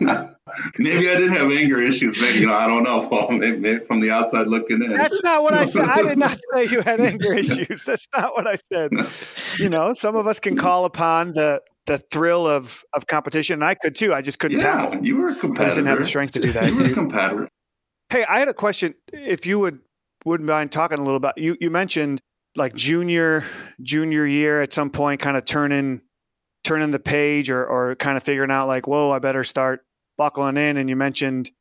uh, 0.07 0.27
maybe 0.77 1.09
I 1.09 1.13
didn't 1.13 1.31
have 1.31 1.51
anger 1.51 1.81
issues. 1.81 2.21
Maybe 2.21 2.41
you 2.41 2.45
know, 2.45 2.53
I 2.53 2.67
don't 2.67 2.83
know, 2.83 3.07
Paul. 3.07 3.31
Maybe, 3.31 3.57
maybe 3.57 3.83
from 3.85 3.99
the 3.99 4.11
outside 4.11 4.45
looking 4.45 4.83
in. 4.83 4.95
That's 4.95 5.23
not 5.23 5.41
what 5.41 5.55
I 5.55 5.65
said. 5.65 5.85
I 5.85 6.03
did 6.03 6.19
not 6.19 6.37
say 6.53 6.65
you 6.65 6.81
had 6.81 7.01
anger 7.01 7.33
issues. 7.33 7.83
That's 7.83 8.07
not 8.15 8.35
what 8.35 8.45
I 8.45 8.57
said. 8.71 8.91
You 9.57 9.69
know, 9.69 9.93
some 9.93 10.15
of 10.15 10.27
us 10.27 10.39
can 10.39 10.55
call 10.55 10.85
upon 10.85 11.33
the 11.33 11.63
the 11.87 11.97
thrill 11.97 12.45
of 12.45 12.83
of 12.93 13.07
competition. 13.07 13.55
And 13.55 13.63
I 13.63 13.73
could 13.73 13.95
too. 13.95 14.13
I 14.13 14.21
just 14.21 14.37
couldn't 14.37 14.59
yeah, 14.59 14.81
tackle. 14.83 15.03
You 15.03 15.17
were 15.17 15.29
a 15.29 15.35
competitor. 15.35 15.61
I 15.61 15.65
just 15.65 15.75
didn't 15.77 15.87
have 15.87 15.99
the 15.99 16.05
strength 16.05 16.33
to 16.33 16.41
do 16.41 16.51
that. 16.51 16.67
You 16.67 16.75
were 16.75 16.85
a 16.85 16.93
competitor. 16.93 17.49
Hey, 18.09 18.25
I 18.25 18.39
had 18.39 18.47
a 18.47 18.53
question. 18.53 18.95
If 19.13 19.45
you 19.45 19.59
would 19.59 19.79
wouldn't 20.25 20.47
mind 20.47 20.71
talking 20.71 20.97
a 20.97 21.01
little 21.01 21.17
about 21.17 21.37
you. 21.37 21.55
You 21.59 21.69
mentioned 21.69 22.21
like 22.55 22.73
junior 22.73 23.43
junior 23.81 24.25
year 24.25 24.61
at 24.61 24.73
some 24.73 24.89
point, 24.89 25.21
kind 25.21 25.37
of 25.37 25.45
turning 25.45 26.01
turning 26.63 26.91
the 26.91 26.99
page 26.99 27.49
or 27.49 27.65
or 27.65 27.95
kind 27.95 28.17
of 28.17 28.23
figuring 28.23 28.51
out 28.51 28.67
like, 28.67 28.87
whoa, 28.87 29.11
I 29.11 29.19
better 29.19 29.43
start 29.43 29.81
buckling 30.17 30.57
in. 30.57 30.77
And 30.77 30.89
you 30.89 30.95
mentioned, 30.95 31.51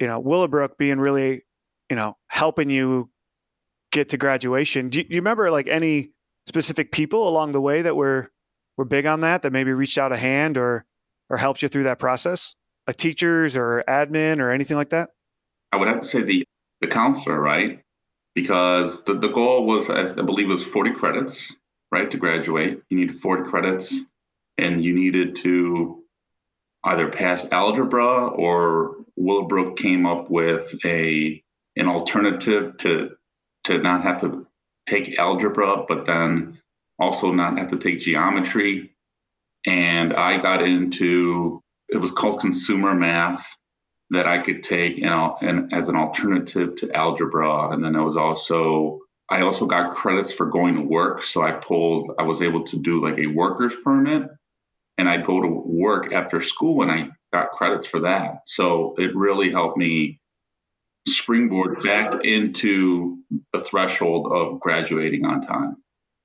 you 0.00 0.06
know, 0.06 0.18
Willowbrook 0.18 0.78
being 0.78 0.98
really, 0.98 1.42
you 1.88 1.96
know, 1.96 2.16
helping 2.28 2.70
you 2.70 3.10
get 3.92 4.08
to 4.08 4.16
graduation. 4.16 4.88
Do 4.88 4.98
you, 4.98 5.04
do 5.04 5.14
you 5.14 5.20
remember 5.20 5.50
like 5.50 5.68
any 5.68 6.10
specific 6.46 6.90
people 6.90 7.28
along 7.28 7.52
the 7.52 7.60
way 7.60 7.82
that 7.82 7.94
were 7.94 8.32
were 8.76 8.84
big 8.84 9.06
on 9.06 9.20
that 9.20 9.42
that 9.42 9.52
maybe 9.52 9.72
reached 9.72 9.96
out 9.96 10.10
a 10.12 10.16
hand 10.16 10.58
or 10.58 10.86
or 11.30 11.36
helped 11.36 11.62
you 11.62 11.68
through 11.68 11.84
that 11.84 12.00
process? 12.00 12.56
Like 12.88 12.96
teachers 12.96 13.56
or 13.56 13.84
admin 13.88 14.40
or 14.40 14.50
anything 14.50 14.76
like 14.76 14.90
that? 14.90 15.10
I 15.74 15.76
would 15.76 15.88
have 15.88 16.02
to 16.02 16.06
say 16.06 16.22
the 16.22 16.44
the 16.80 16.86
counselor, 16.86 17.40
right? 17.40 17.80
Because 18.36 19.02
the, 19.04 19.14
the 19.14 19.28
goal 19.28 19.66
was, 19.66 19.90
I 19.90 20.12
believe, 20.12 20.48
it 20.48 20.52
was 20.52 20.64
40 20.64 20.92
credits, 20.92 21.52
right, 21.90 22.08
to 22.10 22.16
graduate. 22.16 22.80
You 22.90 22.96
needed 22.96 23.18
40 23.18 23.50
credits, 23.50 23.92
and 24.56 24.84
you 24.84 24.94
needed 24.94 25.34
to 25.36 26.04
either 26.84 27.08
pass 27.08 27.50
algebra 27.50 28.28
or 28.28 28.98
Willowbrook 29.16 29.76
came 29.76 30.06
up 30.06 30.30
with 30.30 30.72
a 30.84 31.42
an 31.74 31.88
alternative 31.88 32.76
to 32.78 33.16
to 33.64 33.78
not 33.78 34.02
have 34.04 34.20
to 34.20 34.46
take 34.86 35.18
algebra, 35.18 35.86
but 35.88 36.06
then 36.06 36.60
also 37.00 37.32
not 37.32 37.58
have 37.58 37.70
to 37.70 37.78
take 37.78 37.98
geometry. 37.98 38.94
And 39.66 40.12
I 40.12 40.40
got 40.40 40.62
into 40.62 41.60
it 41.88 41.96
was 41.96 42.12
called 42.12 42.38
consumer 42.38 42.94
math 42.94 43.44
that 44.14 44.26
I 44.26 44.38
could 44.38 44.62
take 44.62 44.96
you 44.96 45.06
know, 45.06 45.36
and 45.40 45.72
as 45.72 45.88
an 45.88 45.96
alternative 45.96 46.76
to 46.76 46.92
algebra. 46.92 47.70
And 47.70 47.84
then 47.84 47.96
I 47.96 48.02
was 48.02 48.16
also 48.16 49.00
I 49.30 49.40
also 49.40 49.66
got 49.66 49.94
credits 49.94 50.32
for 50.32 50.46
going 50.46 50.74
to 50.74 50.82
work. 50.82 51.24
So 51.24 51.42
I 51.42 51.52
pulled 51.52 52.12
I 52.18 52.22
was 52.22 52.42
able 52.42 52.64
to 52.64 52.76
do 52.76 53.04
like 53.04 53.18
a 53.18 53.26
worker's 53.26 53.74
permit 53.82 54.28
and 54.98 55.08
I'd 55.08 55.26
go 55.26 55.40
to 55.40 55.48
work 55.48 56.12
after 56.12 56.40
school 56.40 56.82
and 56.82 56.90
I 56.90 57.08
got 57.32 57.50
credits 57.50 57.86
for 57.86 58.00
that. 58.00 58.42
So 58.46 58.94
it 58.98 59.14
really 59.14 59.50
helped 59.50 59.76
me 59.76 60.20
springboard 61.06 61.82
back 61.82 62.24
into 62.24 63.18
the 63.52 63.62
threshold 63.62 64.32
of 64.32 64.60
graduating 64.60 65.24
on 65.24 65.42
time. 65.42 65.76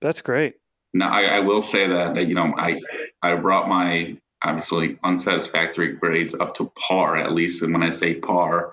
That's 0.01 0.21
great. 0.21 0.55
Now 0.93 1.11
I, 1.11 1.23
I 1.23 1.39
will 1.39 1.61
say 1.61 1.87
that, 1.87 2.15
that 2.15 2.27
you 2.27 2.35
know 2.35 2.53
I 2.57 2.79
I 3.21 3.35
brought 3.35 3.67
my 3.67 4.17
obviously 4.43 4.97
unsatisfactory 5.03 5.93
grades 5.93 6.35
up 6.39 6.55
to 6.55 6.71
par 6.75 7.17
at 7.17 7.33
least 7.33 7.61
and 7.61 7.73
when 7.73 7.83
i 7.83 7.89
say 7.89 8.15
par 8.15 8.71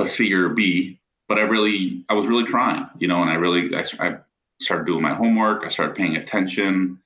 a 0.00 0.06
c 0.06 0.32
or 0.32 0.46
a 0.46 0.54
b 0.54 1.00
but 1.28 1.38
i 1.38 1.42
really 1.42 2.04
i 2.08 2.14
was 2.14 2.26
really 2.26 2.44
trying 2.44 2.86
you 2.98 3.08
know 3.08 3.20
and 3.22 3.30
i 3.30 3.34
really 3.34 3.74
i, 3.74 3.84
I 4.00 4.16
started 4.60 4.86
doing 4.86 5.02
my 5.02 5.14
homework 5.14 5.64
i 5.64 5.68
started 5.68 5.96
paying 5.96 6.16
attention 6.16 6.98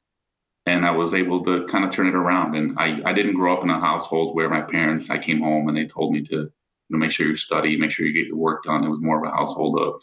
and 0.66 0.84
i 0.84 0.90
was 0.90 1.14
able 1.14 1.42
to 1.44 1.66
kind 1.66 1.84
of 1.84 1.90
turn 1.90 2.06
it 2.06 2.14
around 2.14 2.54
and 2.54 2.78
i 2.78 3.00
i 3.04 3.12
didn't 3.12 3.34
grow 3.34 3.56
up 3.56 3.64
in 3.64 3.70
a 3.70 3.80
household 3.80 4.34
where 4.34 4.50
my 4.50 4.60
parents 4.60 5.08
i 5.10 5.18
came 5.18 5.40
home 5.40 5.68
and 5.68 5.76
they 5.76 5.86
told 5.86 6.12
me 6.12 6.22
to 6.22 6.50
you 6.88 6.96
know 6.96 6.98
make 6.98 7.10
sure 7.10 7.26
you 7.26 7.36
study 7.36 7.76
make 7.76 7.90
sure 7.90 8.06
you 8.06 8.12
get 8.12 8.26
your 8.26 8.36
work 8.36 8.64
done. 8.64 8.84
It 8.84 8.88
was 8.88 9.00
more 9.00 9.24
of 9.24 9.30
a 9.30 9.34
household 9.34 9.78
of 9.78 10.02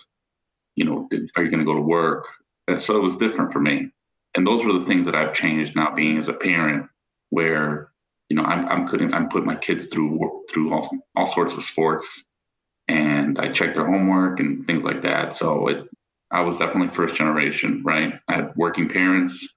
you 0.75 0.86
know 0.86 1.08
did, 1.10 1.30
are 1.36 1.44
you 1.44 1.50
going 1.50 1.60
to 1.60 1.65
go 1.65 1.75
to 1.75 1.82
work? 1.82 2.27
And 2.68 2.82
so 2.82 2.96
it 2.98 3.04
was 3.04 3.18
different 3.18 3.54
for 3.54 3.60
me. 3.60 3.92
And 4.36 4.46
those 4.46 4.65
were 4.65 4.74
the 4.74 4.86
things 4.86 5.06
that 5.06 5.15
i've 5.15 5.34
changed 5.34 5.75
now 5.75 5.94
being 5.94 6.18
as 6.18 6.27
a 6.27 6.34
parent 6.34 6.88
where 7.36 7.92
you 8.30 8.38
know 8.38 8.44
I'm 8.44 8.65
I'm 8.68 8.88
putting 8.88 9.13
I'm 9.13 9.27
putting 9.27 9.46
my 9.46 9.58
kids 9.58 9.88
through 9.88 10.46
through 10.50 10.74
all, 10.74 10.89
all 11.15 11.27
sorts 11.27 11.54
of 11.54 11.63
sports, 11.63 12.24
and 12.88 13.38
I 13.38 13.51
check 13.51 13.74
their 13.74 13.86
homework 13.86 14.39
and 14.39 14.65
things 14.65 14.84
like 14.84 15.01
that. 15.01 15.34
So 15.34 15.68
it 15.68 15.88
I 16.32 16.42
was 16.42 16.58
definitely 16.58 16.96
first 16.96 17.15
generation, 17.15 17.84
right? 17.84 18.13
I 18.30 18.36
had 18.36 18.54
working 18.56 18.88
parents 18.88 19.48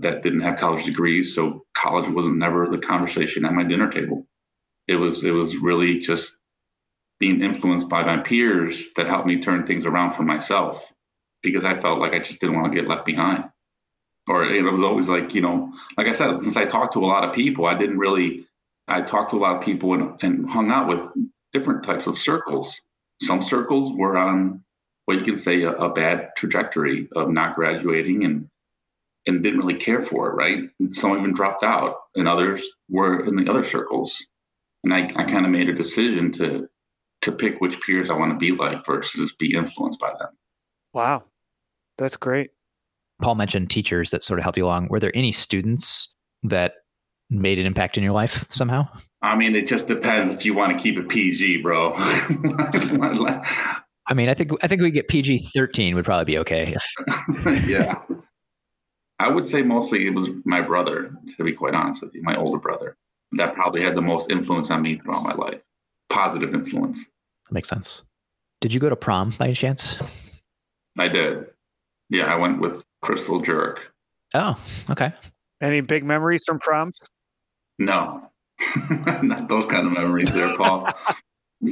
that 0.00 0.22
didn't 0.22 0.40
have 0.40 0.58
college 0.58 0.84
degrees, 0.84 1.34
so 1.34 1.64
college 1.76 2.08
wasn't 2.08 2.38
never 2.38 2.68
the 2.68 2.78
conversation 2.78 3.44
at 3.44 3.54
my 3.54 3.64
dinner 3.64 3.90
table. 3.90 4.26
It 4.88 4.96
was 4.96 5.24
it 5.24 5.30
was 5.30 5.56
really 5.56 6.00
just 6.00 6.36
being 7.20 7.40
influenced 7.40 7.88
by 7.88 8.02
my 8.04 8.18
peers 8.18 8.92
that 8.96 9.06
helped 9.06 9.26
me 9.28 9.40
turn 9.40 9.64
things 9.64 9.86
around 9.86 10.14
for 10.14 10.24
myself 10.24 10.92
because 11.42 11.64
I 11.64 11.78
felt 11.78 12.00
like 12.00 12.14
I 12.14 12.18
just 12.18 12.40
didn't 12.40 12.56
want 12.56 12.72
to 12.72 12.80
get 12.80 12.88
left 12.88 13.04
behind 13.06 13.44
or 14.28 14.44
it 14.44 14.62
was 14.62 14.82
always 14.82 15.08
like 15.08 15.34
you 15.34 15.40
know 15.40 15.72
like 15.96 16.06
i 16.06 16.12
said 16.12 16.42
since 16.42 16.56
i 16.56 16.64
talked 16.64 16.92
to 16.92 17.04
a 17.04 17.06
lot 17.06 17.24
of 17.24 17.34
people 17.34 17.66
i 17.66 17.76
didn't 17.76 17.98
really 17.98 18.46
i 18.86 19.00
talked 19.00 19.30
to 19.30 19.36
a 19.36 19.38
lot 19.38 19.56
of 19.56 19.62
people 19.62 19.94
and, 19.94 20.22
and 20.22 20.48
hung 20.48 20.70
out 20.70 20.88
with 20.88 21.00
different 21.52 21.84
types 21.84 22.06
of 22.06 22.18
circles. 22.18 22.80
Some 23.22 23.42
circles 23.42 23.92
were 23.92 24.16
on 24.16 24.62
what 25.06 25.18
you 25.18 25.24
can 25.24 25.36
say 25.36 25.62
a, 25.62 25.72
a 25.72 25.92
bad 25.92 26.30
trajectory 26.36 27.08
of 27.14 27.30
not 27.30 27.56
graduating 27.56 28.24
and 28.24 28.48
and 29.26 29.42
didn't 29.42 29.58
really 29.58 29.74
care 29.74 30.00
for 30.00 30.30
it 30.30 30.34
right? 30.34 30.70
Some 30.92 31.18
even 31.18 31.32
dropped 31.32 31.62
out 31.62 31.96
and 32.14 32.26
others 32.26 32.66
were 32.88 33.26
in 33.26 33.36
the 33.36 33.50
other 33.50 33.64
circles. 33.64 34.26
And 34.84 34.94
i, 34.94 35.04
I 35.16 35.24
kind 35.24 35.44
of 35.44 35.50
made 35.50 35.68
a 35.68 35.74
decision 35.74 36.32
to 36.32 36.68
to 37.22 37.32
pick 37.32 37.60
which 37.60 37.80
peers 37.80 38.10
i 38.10 38.14
want 38.14 38.30
to 38.30 38.38
be 38.38 38.52
like 38.52 38.86
versus 38.86 39.32
be 39.32 39.54
influenced 39.54 40.00
by 40.00 40.10
them. 40.10 40.36
Wow. 40.92 41.24
That's 41.96 42.16
great 42.16 42.50
Paul 43.20 43.34
mentioned 43.34 43.70
teachers 43.70 44.10
that 44.10 44.22
sort 44.22 44.38
of 44.38 44.44
help 44.44 44.56
you 44.56 44.64
along. 44.64 44.88
Were 44.88 45.00
there 45.00 45.12
any 45.14 45.32
students 45.32 46.12
that 46.42 46.74
made 47.30 47.58
an 47.58 47.66
impact 47.66 47.98
in 47.98 48.04
your 48.04 48.12
life 48.12 48.46
somehow? 48.50 48.88
I 49.22 49.34
mean, 49.36 49.56
it 49.56 49.66
just 49.66 49.88
depends 49.88 50.32
if 50.32 50.46
you 50.46 50.54
want 50.54 50.76
to 50.76 50.82
keep 50.82 50.96
it 50.96 51.08
PG, 51.08 51.62
bro. 51.62 51.92
I 54.06 54.14
mean, 54.14 54.28
I 54.28 54.34
think 54.34 54.52
I 54.62 54.68
think 54.68 54.80
we 54.80 54.90
get 54.90 55.08
PG 55.08 55.38
thirteen 55.54 55.94
would 55.94 56.04
probably 56.04 56.24
be 56.24 56.38
okay. 56.38 56.76
yeah, 57.66 58.00
I 59.18 59.28
would 59.28 59.48
say 59.48 59.62
mostly 59.62 60.06
it 60.06 60.14
was 60.14 60.28
my 60.44 60.60
brother. 60.60 61.12
To 61.36 61.44
be 61.44 61.52
quite 61.52 61.74
honest 61.74 62.00
with 62.02 62.14
you, 62.14 62.22
my 62.22 62.36
older 62.36 62.58
brother 62.58 62.96
that 63.32 63.52
probably 63.52 63.82
had 63.82 63.94
the 63.94 64.02
most 64.02 64.30
influence 64.30 64.70
on 64.70 64.82
me 64.82 64.96
throughout 64.96 65.22
my 65.22 65.34
life. 65.34 65.60
Positive 66.08 66.54
influence. 66.54 67.04
That 67.04 67.52
makes 67.52 67.68
sense. 67.68 68.02
Did 68.60 68.72
you 68.72 68.80
go 68.80 68.88
to 68.88 68.96
prom 68.96 69.34
by 69.38 69.46
any 69.46 69.54
chance? 69.54 69.98
I 70.98 71.08
did. 71.08 71.46
Yeah, 72.08 72.24
I 72.24 72.36
went 72.36 72.60
with 72.60 72.84
Crystal 73.08 73.40
Jerk. 73.40 73.90
Oh, 74.34 74.54
okay. 74.90 75.14
Any 75.62 75.80
big 75.80 76.04
memories 76.04 76.44
from 76.46 76.58
proms? 76.58 77.00
No, 77.78 78.28
not 79.22 79.48
those 79.48 79.64
kind 79.64 79.86
of 79.86 79.94
memories 79.94 80.30
there, 80.30 80.54
Paul. 80.58 80.86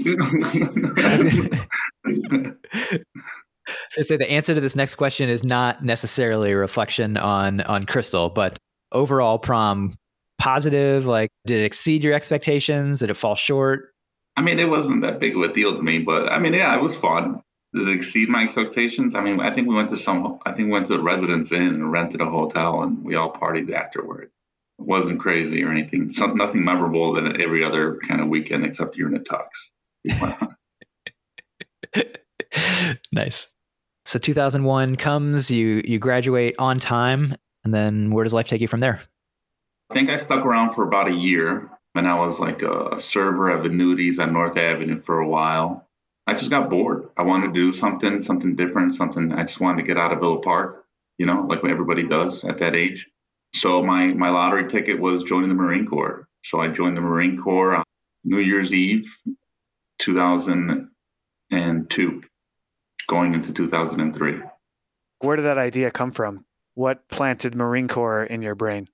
so 3.90 4.02
say 4.02 4.16
the 4.16 4.31
answer 4.31 4.55
to 4.55 4.62
this 4.62 4.75
next 4.75 4.95
question 4.95 5.28
is 5.28 5.45
not 5.45 5.85
necessarily 5.85 6.52
a 6.52 6.57
reflection 6.57 7.19
on 7.19 7.61
on 7.61 7.85
Crystal, 7.85 8.31
but 8.31 8.59
overall 8.93 9.38
prom 9.38 9.95
positive. 10.38 11.05
Like, 11.05 11.28
did 11.45 11.61
it 11.61 11.66
exceed 11.66 12.02
your 12.02 12.14
expectations? 12.14 13.00
Did 13.00 13.11
it 13.11 13.14
fall 13.14 13.35
short? 13.35 13.90
I 14.38 14.40
mean, 14.40 14.59
it 14.59 14.71
wasn't 14.71 15.02
that 15.02 15.21
big 15.21 15.37
of 15.37 15.43
a 15.43 15.52
deal 15.52 15.76
to 15.76 15.83
me, 15.83 15.99
but 15.99 16.33
I 16.33 16.38
mean, 16.38 16.55
yeah, 16.55 16.75
it 16.75 16.81
was 16.81 16.97
fun 16.97 17.43
did 17.76 17.88
it 17.88 17.95
exceed 17.95 18.28
my 18.30 18.42
expectations? 18.42 19.14
I 19.14 19.21
mean, 19.21 19.38
I 19.38 19.52
think 19.52 19.68
we 19.68 19.75
went 19.75 19.90
to 19.90 19.99
some, 19.99 20.38
I 20.47 20.52
think 20.52 20.66
we 20.66 20.73
went 20.73 20.87
to 20.87 20.97
the 20.97 21.02
Residence 21.02 21.52
Inn 21.52 21.62
and 21.62 21.92
rented 21.92 22.23
a 22.23 22.30
hotel 22.30 22.83
and 22.83 23.04
we 23.04 23.16
all 23.16 23.30
partied 23.30 23.71
afterward. 23.73 24.30
It 24.78 24.85
wasn't 24.85 25.21
crazy 25.21 25.62
or 25.62 25.71
anything. 25.71 26.11
Some, 26.11 26.37
nothing 26.37 26.64
memorable 26.64 27.12
than 27.12 27.40
every 27.40 27.62
other 27.62 27.99
kind 28.09 28.23
of 28.23 28.28
weekend 28.28 28.64
except 28.64 28.97
you're 28.97 29.14
in 29.14 29.16
a 29.16 29.21
tux. 29.21 30.54
nice. 33.12 33.49
So 34.06 34.18
2001 34.18 34.97
comes, 34.97 35.50
you 35.50 35.83
you 35.85 35.99
graduate 35.99 36.54
on 36.59 36.78
time, 36.78 37.35
and 37.64 37.75
then 37.75 38.11
where 38.12 38.23
does 38.23 38.33
life 38.33 38.49
take 38.49 38.61
you 38.61 38.68
from 38.68 38.80
there? 38.80 39.00
I 39.90 39.95
think 39.95 40.11
I 40.11 40.16
stuck 40.16 40.47
around 40.47 40.75
for 40.75 40.85
about 40.85 41.09
a 41.09 41.14
year. 41.14 41.71
and 41.95 42.06
I 42.06 42.14
was 42.14 42.38
like 42.38 42.62
a 42.62 43.00
server 43.00 43.50
of 43.50 43.64
annuities 43.64 44.18
on 44.18 44.33
North 44.33 44.56
Avenue 44.56 45.00
for 45.00 45.18
a 45.18 45.28
while. 45.28 45.86
I 46.26 46.35
just 46.35 46.50
got 46.50 46.68
bored. 46.68 47.09
I 47.16 47.23
wanted 47.23 47.49
to 47.49 47.52
do 47.52 47.73
something, 47.73 48.21
something 48.21 48.56
different, 48.56 48.95
something. 48.95 49.33
I 49.33 49.45
just 49.45 49.61
wanted 49.61 49.83
to 49.83 49.87
get 49.87 49.97
out 49.97 50.12
of 50.12 50.18
Villa 50.18 50.40
Park, 50.40 50.85
you 51.18 51.26
know, 51.26 51.47
like 51.49 51.64
everybody 51.64 52.06
does 52.06 52.45
at 52.45 52.59
that 52.59 52.75
age. 52.75 53.06
So 53.54 53.83
my 53.83 54.06
my 54.06 54.30
lottery 54.30 54.68
ticket 54.68 55.00
was 55.00 55.23
joining 55.23 55.49
the 55.49 55.54
Marine 55.54 55.87
Corps. 55.87 56.28
So 56.45 56.61
I 56.61 56.68
joined 56.68 56.97
the 56.97 57.00
Marine 57.00 57.40
Corps 57.40 57.76
on 57.76 57.85
New 58.25 58.38
Year's 58.38 58.75
Eve, 58.75 59.09
2002, 59.99 62.23
going 63.06 63.35
into 63.35 63.52
2003. 63.52 64.40
Where 65.21 65.37
did 65.37 65.42
that 65.42 65.59
idea 65.59 65.90
come 65.90 66.11
from? 66.11 66.45
What 66.75 67.09
planted 67.09 67.54
Marine 67.54 67.88
Corps 67.88 68.25
in 68.25 68.42
your 68.42 68.54
brain? 68.54 68.88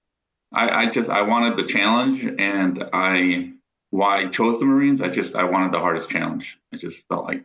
I, 0.53 0.85
I 0.85 0.91
just 0.91 1.11
I 1.11 1.23
wanted 1.23 1.57
the 1.57 1.65
challenge, 1.65 2.25
and 2.25 2.85
I 2.93 3.53
why 3.93 4.23
I 4.23 4.27
chose 4.27 4.59
the 4.59 4.65
Marines. 4.65 5.03
I 5.03 5.09
just 5.09 5.37
I 5.37 5.45
wanted 5.45 5.73
the 5.73 5.79
hardest 5.79 6.09
challenge. 6.09 6.59
I 6.73 6.79
just 6.79 7.07
felt 7.09 7.27
like 7.27 7.45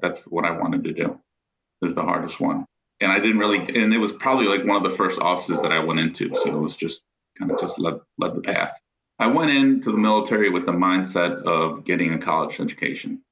that's 0.00 0.24
what 0.24 0.44
I 0.44 0.50
wanted 0.50 0.82
to 0.84 0.92
do. 0.92 1.20
Is 1.82 1.94
the 1.94 2.02
hardest 2.02 2.40
one, 2.40 2.64
and 3.00 3.12
I 3.12 3.20
didn't 3.20 3.38
really. 3.38 3.58
And 3.58 3.92
it 3.92 3.98
was 3.98 4.12
probably 4.12 4.46
like 4.46 4.64
one 4.64 4.76
of 4.76 4.90
the 4.90 4.96
first 4.96 5.20
offices 5.20 5.60
that 5.62 5.70
I 5.70 5.80
went 5.80 6.00
into, 6.00 6.34
so 6.34 6.46
it 6.46 6.58
was 6.58 6.76
just 6.76 7.02
kind 7.38 7.50
of 7.50 7.60
just 7.60 7.78
led 7.78 8.00
led 8.18 8.34
the 8.34 8.40
path. 8.40 8.80
I 9.18 9.26
went 9.26 9.50
into 9.50 9.92
the 9.92 9.98
military 9.98 10.48
with 10.48 10.64
the 10.64 10.72
mindset 10.72 11.42
of 11.42 11.84
getting 11.84 12.14
a 12.14 12.18
college 12.18 12.58
education. 12.58 13.22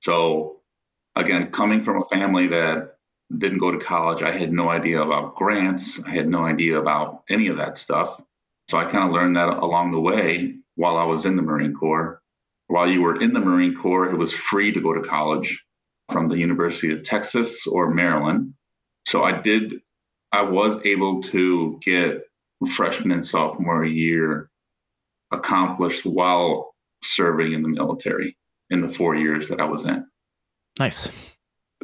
So, 0.00 0.60
again, 1.14 1.52
coming 1.52 1.82
from 1.82 2.02
a 2.02 2.06
family 2.06 2.48
that 2.48 2.96
didn't 3.38 3.58
go 3.58 3.70
to 3.70 3.78
college, 3.78 4.22
I 4.22 4.32
had 4.32 4.52
no 4.52 4.68
idea 4.70 5.00
about 5.00 5.36
grants. 5.36 6.02
I 6.04 6.10
had 6.10 6.28
no 6.28 6.44
idea 6.44 6.80
about 6.80 7.22
any 7.30 7.46
of 7.46 7.58
that 7.58 7.78
stuff. 7.78 8.20
So 8.68 8.78
I 8.78 8.84
kind 8.86 9.04
of 9.04 9.12
learned 9.12 9.36
that 9.36 9.48
along 9.48 9.92
the 9.92 10.00
way 10.00 10.56
while 10.76 10.96
I 10.96 11.04
was 11.04 11.26
in 11.26 11.36
the 11.36 11.42
Marine 11.42 11.74
Corps. 11.74 12.22
While 12.68 12.88
you 12.90 13.02
were 13.02 13.20
in 13.20 13.32
the 13.32 13.40
Marine 13.40 13.76
Corps, 13.76 14.10
it 14.10 14.16
was 14.16 14.32
free 14.32 14.72
to 14.72 14.80
go 14.80 14.94
to 14.94 15.02
college 15.02 15.64
from 16.10 16.28
the 16.28 16.38
University 16.38 16.92
of 16.92 17.02
Texas 17.02 17.66
or 17.66 17.92
Maryland. 17.92 18.54
So 19.06 19.24
I 19.24 19.40
did, 19.40 19.74
I 20.32 20.42
was 20.42 20.78
able 20.84 21.22
to 21.22 21.78
get 21.82 22.22
freshman 22.70 23.12
and 23.12 23.26
sophomore 23.26 23.84
year 23.84 24.50
accomplished 25.32 26.04
while 26.06 26.74
serving 27.02 27.52
in 27.52 27.62
the 27.62 27.68
military 27.68 28.36
in 28.70 28.80
the 28.80 28.88
four 28.88 29.14
years 29.14 29.48
that 29.48 29.60
I 29.60 29.64
was 29.64 29.84
in. 29.84 30.06
Nice. 30.78 31.08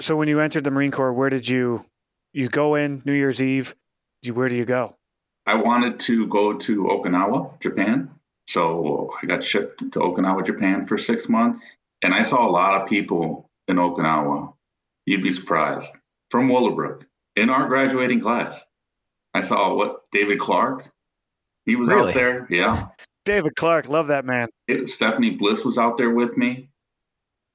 So 0.01 0.17
when 0.17 0.29
you 0.29 0.41
entered 0.41 0.65
the 0.65 0.71
Marine 0.71 0.91
Corps, 0.91 1.13
where 1.13 1.31
did 1.31 1.49
you 1.49 1.85
you 2.33 2.49
go 2.49 2.75
in 2.75 3.03
New 3.05 3.13
Year's 3.13 3.43
Eve? 3.43 3.75
Where 4.33 4.49
do 4.49 4.55
you 4.55 4.65
go? 4.65 4.97
I 5.47 5.55
wanted 5.55 6.01
to 6.01 6.27
go 6.29 6.57
to 6.57 6.85
Okinawa, 6.85 7.61
Japan. 7.61 8.11
So 8.53 9.15
I 9.23 9.27
got 9.27 9.43
shipped 9.43 9.79
to 9.79 9.99
Okinawa, 9.99 10.45
Japan 10.45 10.87
for 10.87 10.99
six 10.99 11.27
months. 11.27 11.79
And 12.03 12.13
I 12.13 12.23
saw 12.23 12.47
a 12.47 12.51
lot 12.51 12.81
of 12.81 12.87
people 12.87 13.49
in 13.67 13.77
Okinawa. 13.77 14.53
You'd 15.07 15.23
be 15.23 15.33
surprised. 15.33 15.89
From 16.31 16.51
Willowbrook 16.51 17.07
in 17.35 17.49
our 17.49 17.67
graduating 17.67 18.21
class. 18.21 18.63
I 19.33 19.41
saw 19.41 19.75
what 19.75 20.03
David 20.13 20.39
Clark. 20.39 20.85
He 21.65 21.77
was 21.77 21.89
really? 21.89 22.09
out 22.11 22.15
there. 22.15 22.47
Yeah. 22.51 22.89
David 23.25 23.57
Clark, 23.57 23.89
love 23.89 24.09
that 24.09 24.27
man. 24.27 24.49
It, 24.69 24.89
Stephanie 24.89 25.31
Bliss 25.31 25.65
was 25.65 25.79
out 25.79 25.97
there 25.97 26.11
with 26.11 26.37
me. 26.37 26.69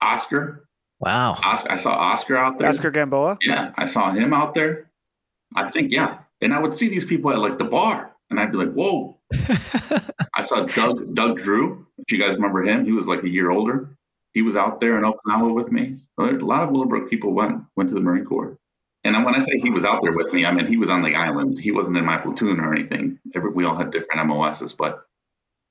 Oscar. 0.01 0.68
Wow. 1.00 1.34
Oscar, 1.44 1.72
I 1.72 1.75
saw 1.75 1.92
Oscar 1.92 2.38
out 2.38 2.58
there. 2.58 2.70
Oscar 2.70 2.89
Gamboa? 2.89 3.38
Yeah, 3.42 3.72
I 3.75 3.86
saw 3.86 4.12
him 4.12 4.34
out 4.34 4.56
there. 4.56 4.89
I 5.56 5.70
think, 5.70 5.92
yeah. 5.92 6.20
And 6.42 6.54
I 6.54 6.60
would 6.60 6.74
see 6.74 6.89
these 6.89 7.06
people 7.06 7.32
at 7.32 7.39
like 7.39 7.60
the 7.60 7.66
bar, 7.66 8.16
and 8.30 8.40
I'd 8.40 8.52
be 8.52 8.58
like, 8.58 8.74
whoa. 8.74 9.18
I 10.36 10.42
saw 10.42 10.66
Doug 10.66 11.14
Doug 11.16 11.38
Drew. 11.38 11.86
If 11.98 12.12
you 12.12 12.20
guys 12.20 12.36
remember 12.36 12.64
him, 12.64 12.86
he 12.86 12.92
was 12.92 13.08
like 13.08 13.24
a 13.24 13.30
year 13.30 13.52
older. 13.52 13.98
He 14.34 14.42
was 14.42 14.56
out 14.56 14.80
there 14.80 14.98
in 14.98 15.04
Okinawa 15.04 15.54
with 15.54 15.72
me. 15.72 15.98
A 16.20 16.24
lot 16.24 16.64
of 16.64 16.70
Willowbrook 16.70 17.10
people 17.10 17.34
went 17.34 17.64
went 17.76 17.90
to 17.90 17.96
the 17.96 18.02
Marine 18.02 18.26
Corps. 18.26 18.58
And 19.04 19.24
when 19.24 19.36
I 19.36 19.40
say 19.40 19.58
he 19.60 19.70
was 19.70 19.86
out 19.86 20.02
there 20.02 20.16
with 20.16 20.34
me, 20.34 20.46
I 20.46 20.52
mean 20.52 20.68
he 20.68 20.78
was 20.78 20.90
on 20.90 21.02
the 21.02 21.16
island. 21.16 21.60
He 21.60 21.72
wasn't 21.72 21.98
in 21.98 22.06
my 22.06 22.18
platoon 22.18 22.60
or 22.60 22.74
anything. 22.74 23.20
Every, 23.36 23.52
we 23.52 23.63
all 23.63 23.76
had 23.76 23.92
different 23.92 24.28
MOSs, 24.28 24.74
but 24.74 25.06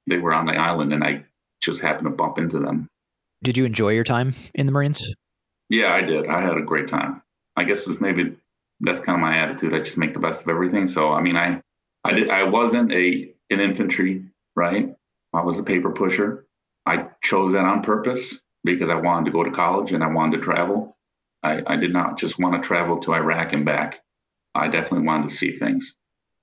they 0.07 0.19
were 0.19 0.33
on 0.33 0.47
the 0.47 0.57
island, 0.57 0.93
and 0.93 1.05
I 1.05 1.25
just 1.61 1.81
happened 1.81 2.07
to 2.07 2.11
bump 2.11 2.39
into 2.39 2.59
them. 2.59 2.89
Did 3.43 3.59
you 3.59 3.65
enjoy 3.65 3.91
your 3.91 4.05
time 4.05 4.35
in 4.55 4.67
the 4.67 4.73
Marines? 4.73 5.15
Yeah, 5.69 5.93
I 5.93 6.01
did. 6.01 6.29
I 6.29 6.41
had 6.41 6.57
a 6.57 6.63
great 6.63 6.89
time. 6.89 7.23
I 7.57 7.65
guess 7.65 7.87
it's 7.87 8.01
maybe 8.01 8.37
that's 8.81 9.01
kind 9.01 9.17
of 9.17 9.21
my 9.21 9.37
attitude. 9.37 9.75
I 9.75 9.81
just 9.81 9.97
make 9.97 10.15
the 10.15 10.21
best 10.21 10.43
of 10.43 10.49
everything. 10.49 10.89
So 10.89 11.13
I 11.13 11.21
mean, 11.21 11.37
I 11.37 11.61
I 12.07 12.13
did 12.13 12.31
I 12.31 12.45
wasn't 12.45 12.93
a 12.93 13.35
an 13.51 13.61
infantry, 13.61 14.25
right? 14.55 14.95
I 15.33 15.43
was 15.43 15.59
a 15.59 15.65
paper 15.65 15.91
pusher. 15.91 16.47
I 16.87 17.09
chose 17.23 17.53
that 17.53 17.65
on 17.65 17.83
purpose 17.83 18.41
because 18.63 18.91
I 18.91 18.95
wanted 18.95 19.27
to 19.27 19.33
go 19.33 19.43
to 19.43 19.51
college 19.51 19.93
and 19.93 20.05
I 20.05 20.07
wanted 20.07 20.37
to 20.37 20.43
travel. 20.43 20.97
I, 21.43 21.63
I 21.67 21.77
did 21.77 21.93
not 21.93 22.17
just 22.17 22.39
want 22.39 22.61
to 22.61 22.67
travel 22.67 22.99
to 23.01 23.15
Iraq 23.15 23.53
and 23.53 23.65
back. 23.65 24.03
I 24.55 24.69
definitely 24.69 25.07
wanted 25.07 25.31
to 25.31 25.35
see 25.35 25.53
things. 25.53 25.97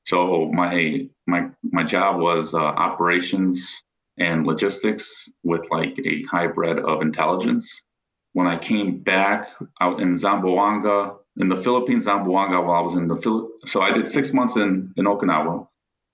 So 0.06 0.52
my 0.52 1.08
my 1.28 1.50
my 1.64 1.84
job 1.84 2.20
was 2.20 2.54
uh, 2.54 2.58
operations 2.58 3.84
and 4.18 4.46
logistics 4.46 5.32
with 5.44 5.72
like 5.72 5.98
a 6.06 6.24
hybrid 6.24 6.80
of 6.80 7.02
intelligence. 7.02 7.86
When 8.34 8.48
I 8.48 8.58
came 8.58 9.00
back 9.00 9.50
out 9.80 10.02
in 10.02 10.16
Zamboanga, 10.16 11.16
in 11.38 11.50
the 11.50 11.58
Philippines, 11.58 12.06
Zamboanga, 12.06 12.64
while 12.64 12.78
I 12.80 12.82
was 12.82 12.96
in 12.96 13.08
the 13.08 13.18
Phil- 13.18 13.50
so 13.66 13.82
I 13.82 13.92
did 13.92 14.08
six 14.08 14.34
months 14.34 14.56
in 14.56 14.94
in 14.98 15.06
Okinawa, 15.06 15.68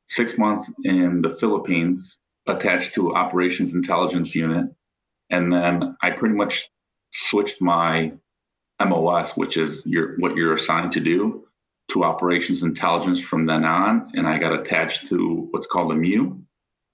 six 0.06 0.38
months 0.38 0.72
in 0.84 1.22
the 1.22 1.30
Philippines, 1.30 2.20
attached 2.48 2.96
to 2.96 3.14
operations 3.16 3.74
intelligence 3.74 4.34
unit, 4.34 4.74
and 5.30 5.52
then 5.52 5.96
I 6.02 6.12
pretty 6.12 6.36
much 6.36 6.70
switched 7.12 7.62
my 7.62 8.14
MOS, 8.80 9.36
which 9.36 9.58
is 9.58 9.86
your 9.86 10.18
what 10.20 10.36
you're 10.36 10.54
assigned 10.54 10.94
to 10.94 11.02
do, 11.02 11.46
to 11.90 12.04
operations 12.04 12.64
intelligence 12.64 13.20
from 13.20 13.44
then 13.44 13.66
on, 13.66 14.12
and 14.14 14.26
I 14.28 14.38
got 14.38 14.54
attached 14.54 15.08
to 15.08 15.48
what's 15.52 15.68
called 15.68 15.92
a 15.92 15.96
MEU, 15.96 16.40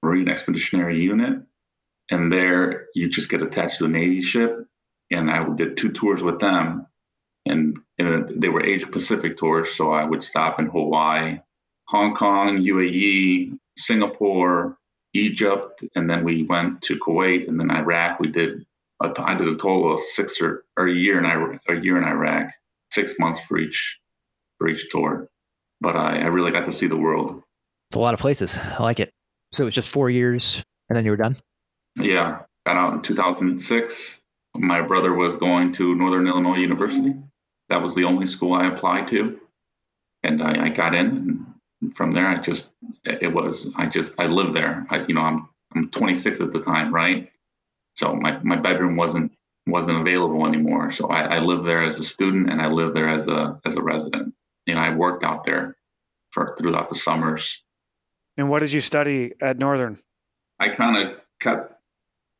Marine 0.02 0.30
Expeditionary 0.30 1.00
Unit, 1.00 1.44
and 2.10 2.32
there 2.32 2.88
you 2.96 3.08
just 3.10 3.30
get 3.30 3.44
attached 3.44 3.78
to 3.80 3.86
a 3.86 3.88
Navy 3.90 4.22
ship, 4.22 4.68
and 5.12 5.30
I 5.30 5.48
did 5.56 5.78
two 5.78 5.92
tours 5.92 6.24
with 6.24 6.40
them 6.40 6.88
and, 7.45 7.77
and 7.97 8.41
they 8.41 8.49
were 8.49 8.65
Asia 8.65 8.88
Pacific 8.88 9.38
tours. 9.38 9.75
So 9.75 9.91
I 9.91 10.03
would 10.03 10.23
stop 10.23 10.60
in 10.60 10.67
Hawaii, 10.67 11.39
Hong 11.88 12.15
Kong, 12.15 12.58
UAE, 12.58 13.58
Singapore, 13.77 14.77
Egypt, 15.13 15.84
and 15.95 16.10
then 16.10 16.23
we 16.23 16.43
went 16.43 16.81
to 16.84 16.99
Kuwait 16.99 17.47
and 17.47 17.60
then 17.60 17.71
Iraq. 17.71 18.19
We 18.19 18.27
did 18.27 18.65
a, 19.01 19.13
I 19.17 19.36
did 19.36 19.47
a 19.47 19.55
total 19.55 19.93
of 19.93 20.01
six 20.01 20.41
or, 20.41 20.65
or 20.77 20.88
a 20.88 20.93
year 20.93 21.19
in 21.19 21.25
Iraq, 21.25 21.62
a 21.69 21.75
year 21.75 21.97
in 21.97 22.03
Iraq, 22.03 22.51
six 22.91 23.13
months 23.19 23.39
for 23.41 23.58
each 23.58 23.97
for 24.58 24.67
each 24.67 24.89
tour. 24.89 25.27
But 25.81 25.95
I, 25.95 26.19
I 26.19 26.27
really 26.27 26.51
got 26.51 26.65
to 26.65 26.71
see 26.71 26.88
the 26.88 26.97
world. 26.97 27.41
It's 27.89 27.97
a 27.97 27.99
lot 27.99 28.13
of 28.13 28.19
places. 28.19 28.58
I 28.58 28.81
like 28.81 28.99
it. 28.99 29.12
So 29.51 29.67
it's 29.67 29.75
just 29.75 29.89
four 29.89 30.10
years, 30.10 30.63
and 30.89 30.97
then 30.97 31.05
you 31.05 31.12
were 31.12 31.17
done. 31.17 31.38
Yeah, 31.97 32.39
got 32.65 32.75
out 32.75 32.93
in 32.93 33.01
2006. 33.01 34.19
My 34.55 34.81
brother 34.81 35.13
was 35.13 35.36
going 35.36 35.73
to 35.73 35.95
Northern 35.95 36.27
Illinois 36.27 36.58
University 36.58 37.13
that 37.69 37.82
was 37.82 37.95
the 37.95 38.04
only 38.04 38.28
school 38.28 38.54
I 38.54 38.67
applied 38.67 39.08
to, 39.10 39.39
and 40.23 40.41
I, 40.41 40.65
I 40.65 40.69
got 40.69 40.95
in. 40.95 41.45
And 41.82 41.95
from 41.95 42.12
there, 42.12 42.28
I 42.28 42.39
just 42.39 42.71
it 43.04 43.34
was 43.34 43.69
I 43.75 43.88
just 43.88 44.13
I 44.19 44.28
lived 44.28 44.56
there. 44.56 44.86
I 44.89 45.06
you 45.08 45.15
know 45.15 45.21
I'm 45.21 45.49
I'm 45.75 45.89
26 45.89 46.41
at 46.41 46.54
the 46.54 46.62
time, 46.62 46.93
right? 46.93 47.30
So 47.95 48.13
my 48.15 48.39
my 48.43 48.56
bedroom 48.56 48.95
wasn't 48.95 49.32
wasn't 49.67 49.99
available 49.99 50.45
anymore. 50.45 50.91
So 50.91 51.08
I, 51.08 51.38
I 51.38 51.39
lived 51.39 51.65
there 51.65 51.84
as 51.84 51.99
a 51.99 52.04
student, 52.04 52.49
and 52.49 52.62
I 52.62 52.67
lived 52.67 52.95
there 52.95 53.10
as 53.10 53.28
a 53.28 53.60
as 53.65 53.75
a 53.75 53.82
resident. 53.82 54.34
You 54.65 54.75
know, 54.75 54.82
I 54.82 54.95
worked 54.95 55.23
out 55.23 55.43
there 55.43 55.75
for 56.32 56.56
throughout 56.58 56.89
the 56.89 56.95
summers. 56.95 57.62
And 58.38 58.49
what 58.49 58.60
did 58.60 58.73
you 58.73 58.82
study 58.82 59.34
at 59.41 59.58
Northern? 59.58 59.97
I 60.60 60.69
kind 60.69 60.97
of 60.97 61.17
kept 61.39 61.75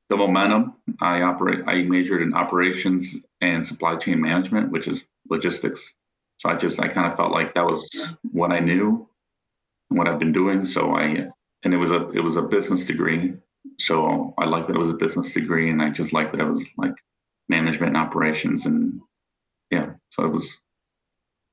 the 0.10 0.18
momentum. 0.18 0.74
I 1.02 1.22
operate. 1.22 1.62
I 1.68 1.84
majored 1.84 2.22
in 2.22 2.34
operations 2.34 3.16
and 3.42 3.66
supply 3.66 3.96
chain 3.98 4.22
management, 4.22 4.72
which 4.72 4.88
is 4.88 5.06
logistics. 5.30 5.94
So 6.38 6.50
I 6.50 6.56
just 6.56 6.80
I 6.80 6.88
kind 6.88 7.12
of 7.12 7.18
felt 7.18 7.32
like 7.32 7.54
that 7.54 7.66
was 7.66 7.90
what 8.24 8.52
I 8.52 8.60
knew, 8.60 9.08
and 9.90 9.98
what 9.98 10.08
I've 10.08 10.20
been 10.20 10.34
doing. 10.34 10.66
So 10.66 10.96
I 10.96 11.28
and 11.64 11.74
it 11.74 11.78
was 11.78 11.92
a 11.92 12.10
it 12.12 12.22
was 12.22 12.38
a 12.38 12.42
business 12.42 12.86
degree. 12.86 13.34
So 13.80 14.34
I 14.38 14.46
liked 14.46 14.68
that 14.68 14.76
it 14.76 14.80
was 14.80 14.92
a 14.92 14.96
business 14.96 15.34
degree, 15.34 15.70
and 15.70 15.82
I 15.82 15.90
just 15.90 16.14
liked 16.14 16.32
that 16.32 16.42
it 16.42 16.50
was 16.50 16.70
like 16.78 16.94
management 17.50 17.96
and 17.96 17.98
operations, 17.98 18.66
and 18.66 19.02
yeah. 19.72 19.94
So 20.10 20.24
it 20.24 20.32
was. 20.32 20.62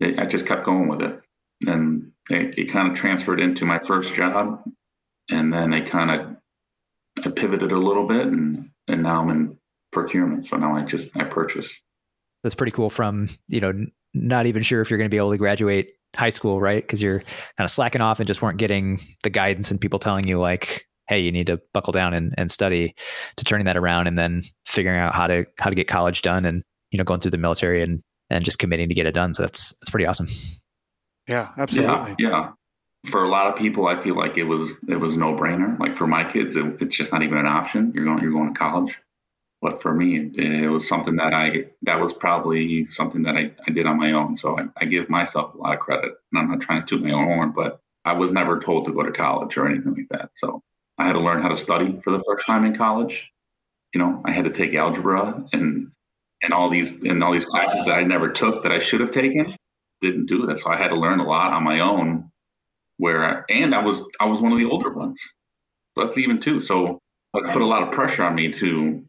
It, 0.01 0.19
I 0.19 0.27
just 0.27 0.47
kept 0.47 0.67
going 0.67 0.89
with 0.89 1.01
it, 1.01 1.21
and 1.67 2.11
it, 2.29 2.59
it 2.59 2.73
kind 2.73 2.91
of 2.91 2.95
transferred 2.95 3.41
into 3.41 3.65
my 3.65 3.79
first 3.79 4.15
job, 4.15 4.63
and 5.31 5.53
then 5.53 5.73
it 5.73 5.89
kind 5.89 6.11
of 6.11 6.32
I 7.25 7.31
pivoted 7.31 7.73
a 7.73 7.79
little 7.79 8.07
bit, 8.07 8.27
and 8.27 8.71
and 8.89 9.03
now 9.03 9.21
I'm 9.21 9.31
in 9.31 9.57
procurement. 9.93 10.47
So 10.47 10.57
now 10.57 10.77
I 10.77 10.83
just 10.83 11.11
I 11.17 11.25
purchase 11.25 11.81
that's 12.43 12.55
pretty 12.55 12.73
cool 12.73 12.91
from 12.91 13.29
you 13.49 13.61
know 13.61 13.73
not 14.15 14.47
even 14.47 14.63
sure 14.63 14.81
if 14.81 14.91
you're 14.91 14.99
going 14.99 15.09
to 15.09 15.15
be 15.15 15.17
able 15.17 15.31
to 15.31 15.39
graduate 15.39 15.91
high 16.15 16.31
school 16.31 16.61
right 16.61 16.83
because 16.83 17.01
you're 17.01 17.21
kind 17.21 17.65
of 17.65 17.71
slacking 17.71 18.03
off 18.03 18.21
and 18.21 18.27
just 18.27 18.43
weren't 18.43 18.59
getting 18.59 19.01
the 19.23 19.31
guidance 19.31 19.71
and 19.71 19.81
people 19.81 19.99
telling 19.99 20.27
you 20.29 20.39
like 20.39 20.87
hey, 21.09 21.21
you 21.21 21.33
need 21.33 21.47
to 21.49 21.61
buckle 21.75 21.93
down 21.93 22.15
and, 22.15 22.35
and 22.39 22.51
study 22.51 22.95
to 23.37 23.45
turning 23.45 23.67
that 23.67 23.77
around 23.77 24.07
and 24.07 24.17
then 24.17 24.43
figuring 24.67 24.99
out 24.99 25.15
how 25.15 25.27
to 25.27 25.45
how 25.59 25.69
to 25.69 25.77
get 25.77 25.89
college 25.89 26.23
done 26.23 26.45
and 26.45 26.63
you 26.91 26.99
know 26.99 27.05
going 27.05 27.21
through 27.21 27.31
the 27.31 27.39
military 27.39 27.83
and 27.83 28.03
and 28.31 28.45
just 28.45 28.59
committing 28.59 28.89
to 28.89 28.95
get 28.95 29.07
it 29.07 29.13
done. 29.13 29.35
So 29.35 29.43
that's 29.43 29.75
that's 29.81 29.91
pretty 29.91 30.07
awesome. 30.07 30.29
Yeah, 31.29 31.51
absolutely. 31.59 32.15
Yeah, 32.19 32.31
yeah. 32.31 32.51
For 33.07 33.25
a 33.25 33.29
lot 33.29 33.49
of 33.49 33.57
people, 33.57 33.87
I 33.89 33.99
feel 33.99 34.17
like 34.17 34.39
it 34.39 34.45
was 34.45 34.79
it 34.89 34.97
was 34.97 35.17
no 35.17 35.35
brainer. 35.35 35.79
Like 35.79 35.97
for 35.97 36.07
my 36.07 36.25
kids, 36.25 36.57
it, 36.57 36.81
it's 36.81 36.97
just 36.97 37.13
not 37.13 37.23
even 37.23 37.39
an 37.39 37.47
option. 37.47 37.93
You're 37.95 38.05
going 38.05 38.21
you're 38.21 38.33
going 38.33 38.55
to 38.55 38.59
college. 38.59 38.99
But 39.61 39.81
for 39.81 39.95
me, 39.95 40.19
it, 40.19 40.37
it, 40.37 40.69
was 40.69 40.89
something 40.89 41.17
that 41.17 41.33
I 41.33 41.67
that 41.83 42.01
was 42.01 42.13
probably 42.13 42.85
something 42.87 43.23
that 43.23 43.37
I, 43.37 43.53
I 43.67 43.71
did 43.71 43.87
on 43.87 43.97
my 43.97 44.13
own. 44.13 44.37
So 44.37 44.59
I, 44.59 44.65
I 44.77 44.85
give 44.87 45.09
myself 45.09 45.55
a 45.55 45.59
lot 45.59 45.75
of 45.75 45.81
credit. 45.81 46.13
And 46.33 46.41
I'm 46.41 46.51
not 46.51 46.61
trying 46.61 46.85
to 46.85 46.87
toot 46.87 47.05
my 47.05 47.13
own 47.13 47.27
horn, 47.27 47.53
but 47.55 47.81
I 48.05 48.13
was 48.15 48.33
never 48.33 48.59
told 48.59 48.87
to 48.87 48.93
go 48.93 49.05
to 49.05 49.13
college 49.13 49.57
or 49.57 49.69
anything 49.69 49.95
like 49.95 50.09
that. 50.11 50.31
So 50.35 50.63
I 50.99 51.07
had 51.07 51.13
to 51.13 51.21
learn 51.21 51.43
how 51.43 51.49
to 51.49 51.57
study 51.57 52.01
for 52.03 52.11
the 52.11 52.23
first 52.27 52.45
time 52.45 52.65
in 52.65 52.77
college. 52.77 53.33
You 53.95 54.01
know, 54.01 54.21
I 54.25 54.33
had 54.33 54.45
to 54.45 54.51
take 54.51 54.75
algebra 54.75 55.45
and 55.53 55.93
and 56.43 56.53
all 56.53 56.69
these 56.69 57.03
and 57.05 57.23
all 57.23 57.33
these 57.33 57.45
classes 57.45 57.85
that 57.87 57.93
I 57.93 58.03
never 58.03 58.31
took 58.31 58.65
that 58.65 58.73
I 58.73 58.79
should 58.79 59.01
have 59.01 59.13
taken. 59.13 59.57
Didn't 60.01 60.27
do 60.27 60.47
that, 60.47 60.59
so 60.59 60.71
I 60.71 60.77
had 60.77 60.89
to 60.89 60.97
learn 60.97 61.21
a 61.21 61.25
lot 61.27 61.53
on 61.53 61.63
my 61.63 61.81
own. 61.81 62.32
Where 63.03 63.45
and 63.51 63.75
I 63.75 63.83
was 63.83 64.01
I 64.21 64.27
was 64.27 64.41
one 64.41 64.53
of 64.53 64.59
the 64.59 64.71
older 64.71 64.93
ones. 64.93 65.21
That's 65.97 66.19
even 66.19 66.39
too. 66.39 66.61
So 66.61 67.01
it 67.35 67.53
put 67.53 67.61
a 67.61 67.67
lot 67.67 67.83
of 67.83 67.91
pressure 67.91 68.23
on 68.23 68.37
me 68.37 68.53
to 68.53 69.05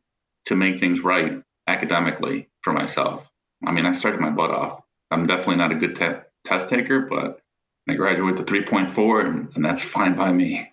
to 0.45 0.56
make 0.56 0.79
things 0.79 1.01
right 1.01 1.39
academically 1.67 2.49
for 2.63 2.73
myself. 2.73 3.29
I 3.63 3.71
mean, 3.71 3.86
I 3.86 3.91
started 3.91 4.19
my 4.19 4.32
butt 4.32 4.49
off. 4.49 4.82
I'm 5.12 5.27
definitely 5.27 5.58
not 5.58 5.71
a 5.71 5.75
good 5.75 5.95
te- 5.95 6.25
test 6.43 6.69
taker, 6.69 7.01
but 7.01 7.39
I 7.88 7.93
graduate 7.93 8.36
to 8.38 8.43
3.4, 8.43 9.25
and, 9.25 9.49
and 9.56 9.63
that's 9.63 9.84
fine 9.84 10.15
by 10.15 10.32
me. 10.32 10.71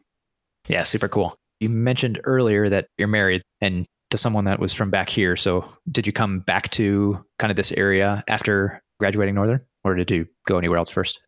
Yeah, 0.67 0.85
super 0.85 1.07
cool. 1.07 1.37
You 1.61 1.69
mentioned 1.69 2.23
earlier 2.25 2.71
that 2.71 2.87
you're 2.97 3.07
married 3.07 3.43
and 3.61 3.85
to 4.13 4.17
someone 4.17 4.47
that 4.47 4.61
was 4.61 4.73
from 4.73 4.91
back 4.91 5.11
here. 5.11 5.37
So, 5.37 5.65
did 5.93 6.07
you 6.07 6.13
come 6.15 6.41
back 6.41 6.71
to 6.71 7.23
kind 7.39 7.51
of 7.51 7.57
this 7.57 7.71
area 7.73 8.25
after 8.29 8.81
graduating 8.99 9.35
Northern, 9.35 9.61
or 9.85 9.95
did 9.95 10.11
you 10.11 10.27
go 10.49 10.57
anywhere 10.57 10.79
else 10.79 10.89
first? 10.89 11.21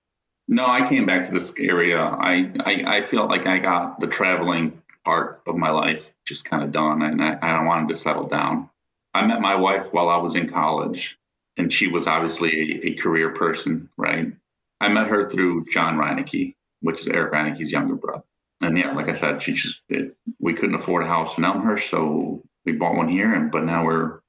No, 0.49 0.67
I 0.67 0.87
came 0.87 1.07
back 1.07 1.27
to 1.27 1.33
this 1.33 1.55
area. 1.59 2.01
I 2.01 2.53
I, 2.61 2.99
I 2.99 3.03
felt 3.03 3.31
like 3.31 3.47
I 3.47 3.59
got 3.59 4.01
the 4.01 4.07
traveling 4.07 4.83
part 5.05 5.43
of 5.47 5.57
my 5.57 5.71
life 5.71 6.13
just 6.27 6.45
kind 6.45 6.63
of 6.63 6.73
done, 6.73 7.03
and 7.03 7.23
I, 7.23 7.35
I 7.41 7.65
wanted 7.65 7.89
to 7.89 7.97
settle 7.97 8.29
down. 8.29 8.69
I 9.15 9.27
met 9.27 9.41
my 9.41 9.55
wife 9.55 9.93
while 9.93 10.09
I 10.09 10.17
was 10.17 10.37
in 10.37 10.49
college, 10.49 11.19
and 11.57 11.73
she 11.73 11.87
was 11.87 12.07
obviously 12.07 12.81
a, 12.83 12.89
a 12.89 12.95
career 12.95 13.31
person, 13.31 13.89
right? 13.97 14.33
I 14.81 14.89
met 14.89 15.09
her 15.09 15.29
through 15.29 15.67
John 15.67 15.97
Reineke, 15.97 16.55
which 16.81 17.01
is 17.01 17.09
Eric 17.09 17.33
Reineke's 17.33 17.71
younger 17.71 17.95
brother. 17.95 18.25
And 18.61 18.79
yeah, 18.79 18.93
like 18.93 19.09
I 19.09 19.13
said, 19.15 19.43
she 19.43 19.53
just 19.53 19.81
it, 19.89 20.17
we 20.39 20.55
couldn't 20.55 20.77
afford 20.77 21.03
a 21.03 21.09
house 21.09 21.37
in 21.37 21.45
Elmhurst, 21.45 21.91
so 21.91 22.43
we 22.65 22.73
bought 22.73 22.97
one 22.97 23.09
here. 23.09 23.33
And 23.33 23.51
but 23.51 23.65
now 23.65 23.85
we're 23.85 24.21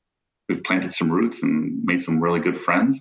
we've 0.50 0.64
planted 0.64 0.94
some 0.94 1.12
roots 1.12 1.44
and 1.44 1.84
made 1.84 2.02
some 2.02 2.20
really 2.20 2.40
good 2.40 2.58
friends. 2.58 3.00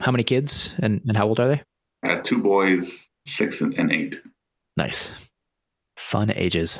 How 0.00 0.10
many 0.10 0.24
kids 0.24 0.74
and, 0.80 1.00
and 1.06 1.16
how 1.16 1.28
old 1.28 1.38
are 1.38 1.48
they? 1.48 1.62
I 2.02 2.08
got 2.08 2.24
two 2.24 2.38
boys, 2.38 3.08
six 3.26 3.60
and, 3.60 3.74
and 3.74 3.92
eight. 3.92 4.20
Nice, 4.76 5.12
fun 5.96 6.30
ages. 6.30 6.78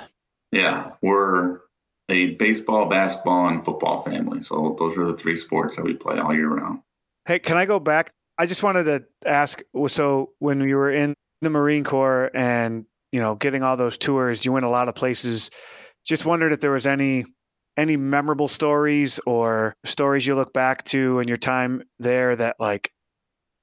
Yeah, 0.50 0.92
we're 1.02 1.60
a 2.08 2.34
baseball, 2.34 2.86
basketball, 2.86 3.48
and 3.48 3.64
football 3.64 4.02
family. 4.02 4.42
So 4.42 4.76
those 4.78 4.96
are 4.98 5.06
the 5.06 5.16
three 5.16 5.36
sports 5.36 5.76
that 5.76 5.84
we 5.84 5.94
play 5.94 6.18
all 6.18 6.34
year 6.34 6.48
round. 6.48 6.80
Hey, 7.26 7.38
can 7.38 7.56
I 7.56 7.64
go 7.64 7.78
back? 7.78 8.12
I 8.38 8.46
just 8.46 8.62
wanted 8.62 8.84
to 8.84 9.04
ask. 9.26 9.62
So 9.88 10.32
when 10.38 10.60
you 10.60 10.76
were 10.76 10.90
in 10.90 11.14
the 11.40 11.50
Marine 11.50 11.84
Corps 11.84 12.30
and 12.34 12.86
you 13.12 13.20
know 13.20 13.34
getting 13.34 13.62
all 13.62 13.76
those 13.76 13.98
tours, 13.98 14.44
you 14.44 14.52
went 14.52 14.64
a 14.64 14.70
lot 14.70 14.88
of 14.88 14.94
places. 14.94 15.50
Just 16.04 16.26
wondered 16.26 16.52
if 16.52 16.60
there 16.60 16.72
was 16.72 16.86
any 16.86 17.24
any 17.76 17.96
memorable 17.96 18.48
stories 18.48 19.20
or 19.26 19.74
stories 19.84 20.26
you 20.26 20.34
look 20.34 20.52
back 20.52 20.84
to 20.84 21.20
in 21.20 21.28
your 21.28 21.36
time 21.36 21.82
there 21.98 22.36
that 22.36 22.56
like 22.58 22.92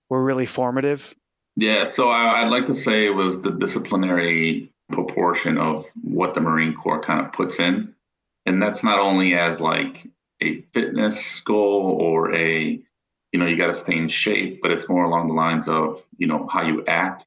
were 0.10 0.24
really 0.24 0.45
formative. 0.45 1.13
Yeah, 1.62 1.84
so 1.84 2.08
I, 2.08 2.41
I'd 2.41 2.52
like 2.52 2.65
to 2.67 2.74
say 2.74 3.06
it 3.06 3.10
was 3.10 3.41
the 3.41 3.52
disciplinary 3.52 4.72
proportion 4.93 5.58
of 5.58 5.86
what 6.02 6.34
the 6.34 6.39
Marine 6.39 6.74
Corps 6.74 7.02
kind 7.02 7.26
of 7.26 7.34
puts 7.34 7.60
in. 7.60 7.93
And 8.45 8.62
that's 8.62 8.82
not 8.82 9.00
only 9.00 9.34
as 9.34 9.60
like 9.60 10.08
a 10.41 10.62
fitness 10.74 11.41
goal 11.41 11.98
or 12.00 12.34
a, 12.34 12.82
you 13.34 13.39
know, 13.39 13.45
you 13.45 13.58
got 13.58 13.67
to 13.67 13.74
stay 13.74 13.98
in 13.98 14.08
shape, 14.08 14.62
but 14.62 14.72
it's 14.72 14.88
more 14.88 15.04
along 15.04 15.28
the 15.28 15.34
lines 15.34 15.67
of, 15.67 16.02
you 16.17 16.28
know, 16.28 16.48
how 16.48 16.62
you 16.62 16.86
act 16.86 17.26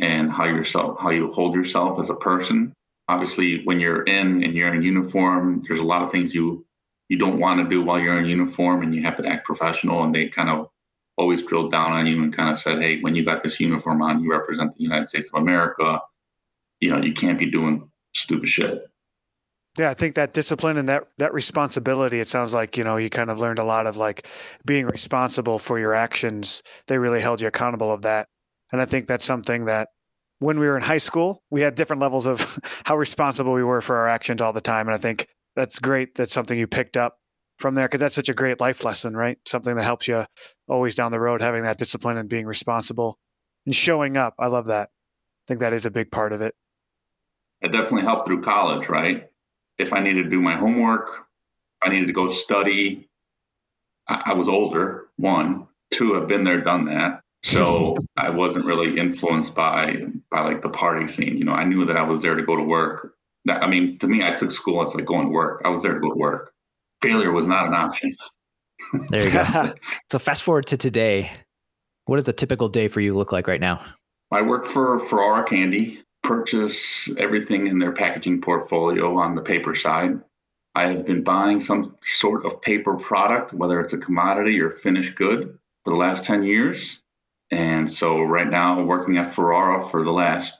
and 0.00 0.32
how 0.32 0.46
yourself, 0.46 0.98
how 0.98 1.10
you 1.10 1.30
hold 1.30 1.54
yourself 1.54 2.00
as 2.00 2.08
a 2.08 2.14
person. 2.14 2.72
Obviously, 3.08 3.64
when 3.64 3.80
you're 3.80 4.04
in 4.04 4.42
and 4.42 4.54
you're 4.54 4.72
in 4.72 4.82
uniform, 4.82 5.60
there's 5.68 5.80
a 5.80 5.84
lot 5.84 6.02
of 6.02 6.10
things 6.10 6.34
you 6.34 6.64
you 7.10 7.18
don't 7.18 7.38
want 7.38 7.62
to 7.62 7.68
do 7.68 7.82
while 7.82 8.00
you're 8.00 8.18
in 8.18 8.24
uniform 8.24 8.82
and 8.82 8.94
you 8.94 9.02
have 9.02 9.16
to 9.16 9.26
act 9.26 9.44
professional 9.44 10.02
and 10.04 10.14
they 10.14 10.26
kind 10.26 10.48
of 10.48 10.70
always 11.16 11.42
drilled 11.42 11.70
down 11.70 11.92
on 11.92 12.06
you 12.06 12.22
and 12.22 12.36
kind 12.36 12.50
of 12.50 12.58
said, 12.58 12.80
Hey, 12.80 13.00
when 13.00 13.14
you 13.14 13.24
got 13.24 13.42
this 13.42 13.60
uniform 13.60 14.02
on, 14.02 14.22
you 14.22 14.30
represent 14.30 14.72
the 14.76 14.82
United 14.82 15.08
States 15.08 15.30
of 15.32 15.40
America 15.42 16.00
you 16.84 16.90
know, 16.90 17.02
you 17.02 17.14
can't 17.14 17.38
be 17.38 17.50
doing 17.50 17.90
stupid 18.14 18.48
shit. 18.48 18.84
Yeah, 19.78 19.90
I 19.90 19.94
think 19.94 20.14
that 20.14 20.34
discipline 20.34 20.76
and 20.76 20.88
that 20.88 21.08
that 21.18 21.32
responsibility. 21.32 22.20
It 22.20 22.28
sounds 22.28 22.54
like 22.54 22.76
you 22.76 22.84
know 22.84 22.96
you 22.96 23.10
kind 23.10 23.30
of 23.30 23.40
learned 23.40 23.58
a 23.58 23.64
lot 23.64 23.86
of 23.86 23.96
like 23.96 24.28
being 24.64 24.86
responsible 24.86 25.58
for 25.58 25.78
your 25.78 25.94
actions. 25.94 26.62
They 26.86 26.98
really 26.98 27.20
held 27.20 27.40
you 27.40 27.48
accountable 27.48 27.90
of 27.90 28.02
that, 28.02 28.28
and 28.70 28.80
I 28.80 28.84
think 28.84 29.06
that's 29.06 29.24
something 29.24 29.64
that 29.64 29.88
when 30.38 30.60
we 30.60 30.66
were 30.66 30.76
in 30.76 30.82
high 30.82 30.98
school, 30.98 31.42
we 31.50 31.62
had 31.62 31.74
different 31.74 32.02
levels 32.02 32.26
of 32.26 32.60
how 32.84 32.96
responsible 32.96 33.52
we 33.52 33.64
were 33.64 33.80
for 33.80 33.96
our 33.96 34.08
actions 34.08 34.40
all 34.40 34.52
the 34.52 34.60
time. 34.60 34.86
And 34.86 34.94
I 34.94 34.98
think 34.98 35.26
that's 35.56 35.78
great. 35.78 36.14
That's 36.14 36.32
something 36.32 36.56
you 36.56 36.66
picked 36.66 36.96
up 36.96 37.16
from 37.58 37.74
there 37.74 37.86
because 37.86 38.00
that's 38.00 38.14
such 38.14 38.28
a 38.28 38.34
great 38.34 38.60
life 38.60 38.84
lesson, 38.84 39.16
right? 39.16 39.38
Something 39.46 39.76
that 39.76 39.84
helps 39.84 40.08
you 40.08 40.24
always 40.68 40.94
down 40.94 41.12
the 41.12 41.20
road, 41.20 41.40
having 41.40 41.62
that 41.64 41.78
discipline 41.78 42.16
and 42.16 42.28
being 42.28 42.46
responsible 42.46 43.18
and 43.66 43.74
showing 43.74 44.16
up. 44.16 44.34
I 44.38 44.46
love 44.46 44.66
that. 44.66 44.88
I 44.88 45.44
think 45.48 45.60
that 45.60 45.72
is 45.72 45.86
a 45.86 45.90
big 45.90 46.10
part 46.10 46.32
of 46.32 46.40
it 46.40 46.54
it 47.64 47.72
definitely 47.72 48.02
helped 48.02 48.26
through 48.26 48.42
college, 48.42 48.88
right? 48.88 49.28
If 49.78 49.92
I 49.92 50.00
needed 50.00 50.24
to 50.24 50.30
do 50.30 50.40
my 50.40 50.54
homework, 50.54 51.26
I 51.82 51.88
needed 51.88 52.06
to 52.06 52.12
go 52.12 52.28
study. 52.28 53.08
I, 54.06 54.22
I 54.26 54.32
was 54.34 54.48
older, 54.48 55.08
one. 55.16 55.66
Two, 55.90 56.20
I've 56.20 56.28
been 56.28 56.44
there, 56.44 56.60
done 56.60 56.84
that. 56.86 57.20
So 57.42 57.96
I 58.16 58.30
wasn't 58.30 58.66
really 58.66 58.98
influenced 58.98 59.54
by 59.54 59.96
by 60.30 60.42
like 60.42 60.60
the 60.60 60.68
party 60.68 61.06
scene. 61.06 61.38
You 61.38 61.44
know, 61.44 61.52
I 61.52 61.64
knew 61.64 61.86
that 61.86 61.96
I 61.96 62.02
was 62.02 62.22
there 62.22 62.34
to 62.34 62.42
go 62.42 62.54
to 62.54 62.62
work. 62.62 63.14
That, 63.46 63.62
I 63.62 63.66
mean, 63.66 63.98
to 63.98 64.06
me, 64.06 64.22
I 64.22 64.34
took 64.34 64.50
school 64.50 64.82
as 64.82 64.94
like 64.94 65.06
going 65.06 65.26
to 65.26 65.32
work. 65.32 65.62
I 65.64 65.68
was 65.68 65.82
there 65.82 65.94
to 65.94 66.00
go 66.00 66.10
to 66.10 66.18
work. 66.18 66.52
Failure 67.04 67.32
was 67.32 67.46
not 67.46 67.66
an 67.66 67.74
option. 67.74 68.14
there 69.08 69.24
you 69.24 69.32
go. 69.32 69.72
so 70.10 70.18
fast 70.18 70.42
forward 70.42 70.66
to 70.68 70.76
today. 70.76 71.32
What 72.06 72.16
does 72.16 72.28
a 72.28 72.32
typical 72.32 72.68
day 72.68 72.88
for 72.88 73.00
you 73.00 73.14
look 73.14 73.32
like 73.32 73.46
right 73.46 73.60
now? 73.60 73.84
I 74.30 74.42
work 74.42 74.66
for 74.66 74.98
Ferrara 74.98 75.44
Candy 75.44 76.04
purchase 76.24 77.08
everything 77.18 77.68
in 77.68 77.78
their 77.78 77.92
packaging 77.92 78.40
portfolio 78.40 79.16
on 79.18 79.36
the 79.36 79.42
paper 79.42 79.74
side. 79.74 80.18
I 80.74 80.88
have 80.88 81.06
been 81.06 81.22
buying 81.22 81.60
some 81.60 81.96
sort 82.02 82.44
of 82.44 82.60
paper 82.60 82.96
product, 82.96 83.52
whether 83.52 83.78
it's 83.80 83.92
a 83.92 83.98
commodity 83.98 84.58
or 84.58 84.70
finished 84.70 85.14
good, 85.14 85.56
for 85.84 85.90
the 85.90 85.96
last 85.96 86.24
10 86.24 86.42
years. 86.42 87.00
And 87.50 87.92
so 87.92 88.22
right 88.22 88.48
now, 88.48 88.82
working 88.82 89.18
at 89.18 89.34
Ferrara 89.34 89.86
for 89.88 90.02
the 90.02 90.10
last 90.10 90.54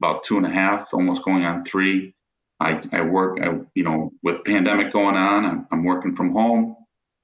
about 0.00 0.24
two 0.24 0.38
and 0.38 0.46
a 0.46 0.50
half, 0.50 0.92
almost 0.94 1.22
going 1.22 1.44
on 1.44 1.64
three. 1.64 2.14
I, 2.60 2.82
I 2.92 3.00
work, 3.02 3.38
I, 3.42 3.58
you 3.74 3.84
know, 3.84 4.12
with 4.22 4.44
pandemic 4.44 4.92
going 4.92 5.16
on, 5.16 5.46
I'm, 5.46 5.66
I'm 5.72 5.84
working 5.84 6.14
from 6.14 6.32
home 6.32 6.76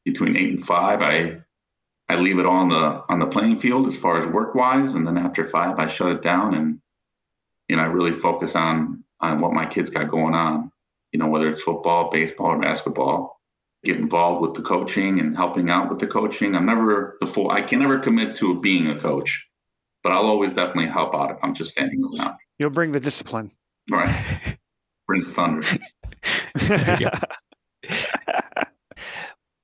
between 0.04 0.36
eight 0.36 0.50
and 0.50 0.66
five. 0.66 1.02
I 1.02 1.42
I 2.08 2.16
leave 2.16 2.38
it 2.38 2.46
all 2.46 2.56
on 2.56 2.68
the 2.68 3.02
on 3.08 3.18
the 3.18 3.26
playing 3.26 3.58
field 3.58 3.86
as 3.86 3.96
far 3.96 4.16
as 4.18 4.26
work 4.26 4.54
wise, 4.54 4.94
and 4.94 5.06
then 5.06 5.18
after 5.18 5.46
five, 5.46 5.78
I 5.78 5.86
shut 5.86 6.12
it 6.12 6.22
down 6.22 6.54
and 6.54 6.80
you 7.68 7.76
know, 7.76 7.82
I 7.82 7.86
really 7.86 8.12
focus 8.12 8.54
on 8.54 9.04
on 9.20 9.40
what 9.40 9.52
my 9.52 9.66
kids 9.66 9.90
got 9.90 10.10
going 10.10 10.34
on. 10.34 10.70
You 11.12 11.18
know, 11.18 11.28
whether 11.28 11.48
it's 11.48 11.62
football, 11.62 12.10
baseball, 12.10 12.48
or 12.48 12.60
basketball. 12.60 13.40
Get 13.84 13.98
involved 13.98 14.42
with 14.42 14.54
the 14.54 14.62
coaching 14.62 15.20
and 15.20 15.36
helping 15.36 15.70
out 15.70 15.88
with 15.88 16.00
the 16.00 16.08
coaching. 16.08 16.56
I'm 16.56 16.66
never 16.66 17.16
the 17.20 17.26
full. 17.26 17.50
I 17.50 17.62
can 17.62 17.78
never 17.78 17.98
commit 17.98 18.34
to 18.36 18.60
being 18.60 18.88
a 18.88 18.98
coach, 18.98 19.46
but 20.02 20.10
I'll 20.12 20.26
always 20.26 20.54
definitely 20.54 20.90
help 20.90 21.14
out 21.14 21.30
if 21.30 21.36
I'm 21.42 21.54
just 21.54 21.72
standing 21.72 22.02
around. 22.02 22.36
You'll 22.58 22.70
bring 22.70 22.90
the 22.90 23.00
discipline. 23.00 23.52
Right. 23.90 24.58
bring 25.06 25.24
thunder. 25.24 25.66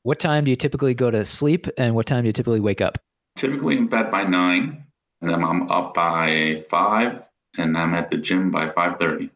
what 0.03 0.19
time 0.19 0.45
do 0.45 0.51
you 0.51 0.57
typically 0.57 0.95
go 0.95 1.11
to 1.11 1.25
sleep, 1.25 1.67
and 1.77 1.95
what 1.95 2.07
time 2.07 2.23
do 2.23 2.29
you 2.29 2.33
typically 2.33 2.61
wake 2.61 2.81
up? 2.81 2.99
Typically 3.37 3.77
in 3.77 3.89
bed 3.89 4.11
by 4.11 4.25
nine, 4.25 4.85
and 5.21 5.31
then 5.31 5.43
I'm 5.43 5.71
up 5.71 5.95
by 5.95 6.63
five, 6.69 7.25
and 7.59 7.77
I'm 7.77 7.95
at 7.95 8.11
the 8.11 8.17
gym 8.19 8.51
by 8.51 8.69
5:30. 8.69 9.31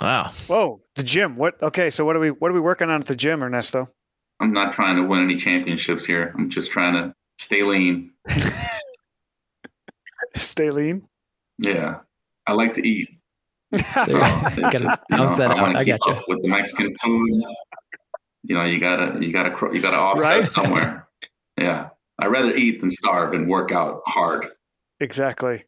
Wow. 0.00 0.32
Whoa, 0.46 0.82
the 0.94 1.02
gym. 1.02 1.36
What? 1.36 1.62
Okay, 1.62 1.90
so 1.90 2.04
what 2.04 2.16
are 2.16 2.20
we 2.20 2.30
what 2.30 2.50
are 2.50 2.54
we 2.54 2.60
working 2.60 2.90
on 2.90 3.00
at 3.00 3.06
the 3.06 3.16
gym, 3.16 3.42
Ernesto? 3.42 3.88
I'm 4.40 4.52
not 4.52 4.72
trying 4.72 4.96
to 4.96 5.02
win 5.02 5.22
any 5.22 5.36
championships 5.36 6.04
here. 6.04 6.34
I'm 6.36 6.50
just 6.50 6.70
trying 6.70 6.94
to 6.94 7.14
stay 7.38 7.62
lean. 7.62 8.12
stay 10.36 10.70
lean. 10.70 11.08
Yeah, 11.58 12.00
I 12.46 12.52
like 12.52 12.74
to 12.74 12.86
eat. 12.86 13.15
Gotta 13.72 15.00
bounce 15.10 15.36
that 15.38 15.50
out. 15.50 15.76
I 15.76 15.84
got 15.84 16.00
you. 16.06 16.16
With 16.28 16.42
the 16.42 16.48
Mexican 16.48 16.94
food, 17.02 17.42
you 18.44 18.54
know, 18.54 18.64
you 18.64 18.78
gotta 18.80 19.18
you 19.24 19.32
gotta 19.32 19.50
you 19.74 19.80
gotta 19.80 19.96
offset 19.96 20.40
right? 20.40 20.48
somewhere. 20.48 21.08
Yeah, 21.58 21.88
I'd 22.18 22.26
rather 22.26 22.54
eat 22.54 22.80
than 22.80 22.90
starve 22.90 23.32
and 23.32 23.48
work 23.48 23.72
out 23.72 24.02
hard. 24.06 24.46
Exactly. 25.00 25.64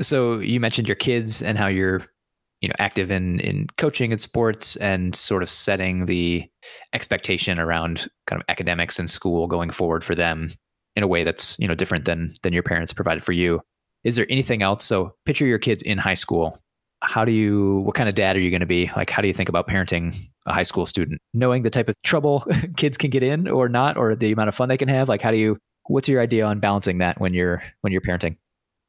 So 0.00 0.38
you 0.38 0.60
mentioned 0.60 0.88
your 0.88 0.96
kids 0.96 1.42
and 1.42 1.58
how 1.58 1.66
you're, 1.66 2.04
you 2.60 2.68
know, 2.68 2.74
active 2.78 3.10
in 3.10 3.40
in 3.40 3.66
coaching 3.76 4.12
and 4.12 4.20
sports 4.20 4.76
and 4.76 5.14
sort 5.14 5.42
of 5.42 5.50
setting 5.50 6.06
the 6.06 6.48
expectation 6.92 7.58
around 7.58 8.08
kind 8.26 8.40
of 8.40 8.46
academics 8.48 8.98
and 8.98 9.08
school 9.08 9.46
going 9.46 9.70
forward 9.70 10.04
for 10.04 10.14
them 10.14 10.50
in 10.96 11.02
a 11.02 11.08
way 11.08 11.22
that's 11.22 11.56
you 11.58 11.68
know 11.68 11.74
different 11.74 12.04
than 12.04 12.34
than 12.42 12.52
your 12.52 12.62
parents 12.62 12.92
provided 12.92 13.22
for 13.22 13.32
you. 13.32 13.60
Is 14.04 14.16
there 14.16 14.26
anything 14.28 14.62
else? 14.62 14.84
So 14.84 15.14
picture 15.24 15.46
your 15.46 15.58
kids 15.58 15.82
in 15.82 15.98
high 15.98 16.14
school. 16.14 16.58
How 17.02 17.24
do 17.24 17.32
you? 17.32 17.80
What 17.80 17.94
kind 17.94 18.08
of 18.08 18.14
dad 18.14 18.36
are 18.36 18.40
you 18.40 18.50
going 18.50 18.60
to 18.60 18.66
be? 18.66 18.90
Like, 18.96 19.10
how 19.10 19.22
do 19.22 19.28
you 19.28 19.34
think 19.34 19.48
about 19.48 19.68
parenting 19.68 20.16
a 20.46 20.52
high 20.52 20.64
school 20.64 20.86
student, 20.86 21.20
knowing 21.32 21.62
the 21.62 21.70
type 21.70 21.88
of 21.88 21.94
trouble 22.02 22.46
kids 22.76 22.96
can 22.96 23.10
get 23.10 23.22
in 23.22 23.48
or 23.48 23.68
not, 23.68 23.96
or 23.96 24.14
the 24.14 24.32
amount 24.32 24.48
of 24.48 24.54
fun 24.54 24.68
they 24.68 24.76
can 24.76 24.88
have? 24.88 25.08
Like, 25.08 25.22
how 25.22 25.30
do 25.30 25.36
you? 25.36 25.58
What's 25.86 26.08
your 26.08 26.20
idea 26.20 26.44
on 26.44 26.60
balancing 26.60 26.98
that 26.98 27.20
when 27.20 27.34
you're 27.34 27.62
when 27.80 27.92
you're 27.92 28.02
parenting? 28.02 28.36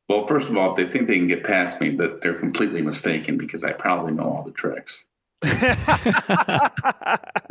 Well, 0.10 0.26
first 0.26 0.50
of 0.50 0.58
all, 0.58 0.72
if 0.72 0.76
they 0.76 0.92
think 0.92 1.08
they 1.08 1.18
can 1.18 1.28
get 1.28 1.44
past 1.44 1.80
me, 1.80 1.96
that 1.98 2.22
they're 2.22 2.34
completely 2.34 2.82
mistaken 2.82 3.38
because 3.38 3.64
I 3.64 3.74
probably 3.74 4.12
know 4.12 4.24
all 4.24 4.44
the 4.44 4.52
tricks. 4.52 5.06
and 5.44 5.54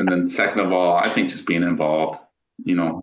then 0.09 0.27
second 0.27 0.61
of 0.61 0.73
all, 0.73 0.99
I 0.99 1.09
think 1.09 1.31
just 1.31 1.47
being 1.47 1.63
involved, 1.63 2.19
you 2.65 2.75
know, 2.75 3.03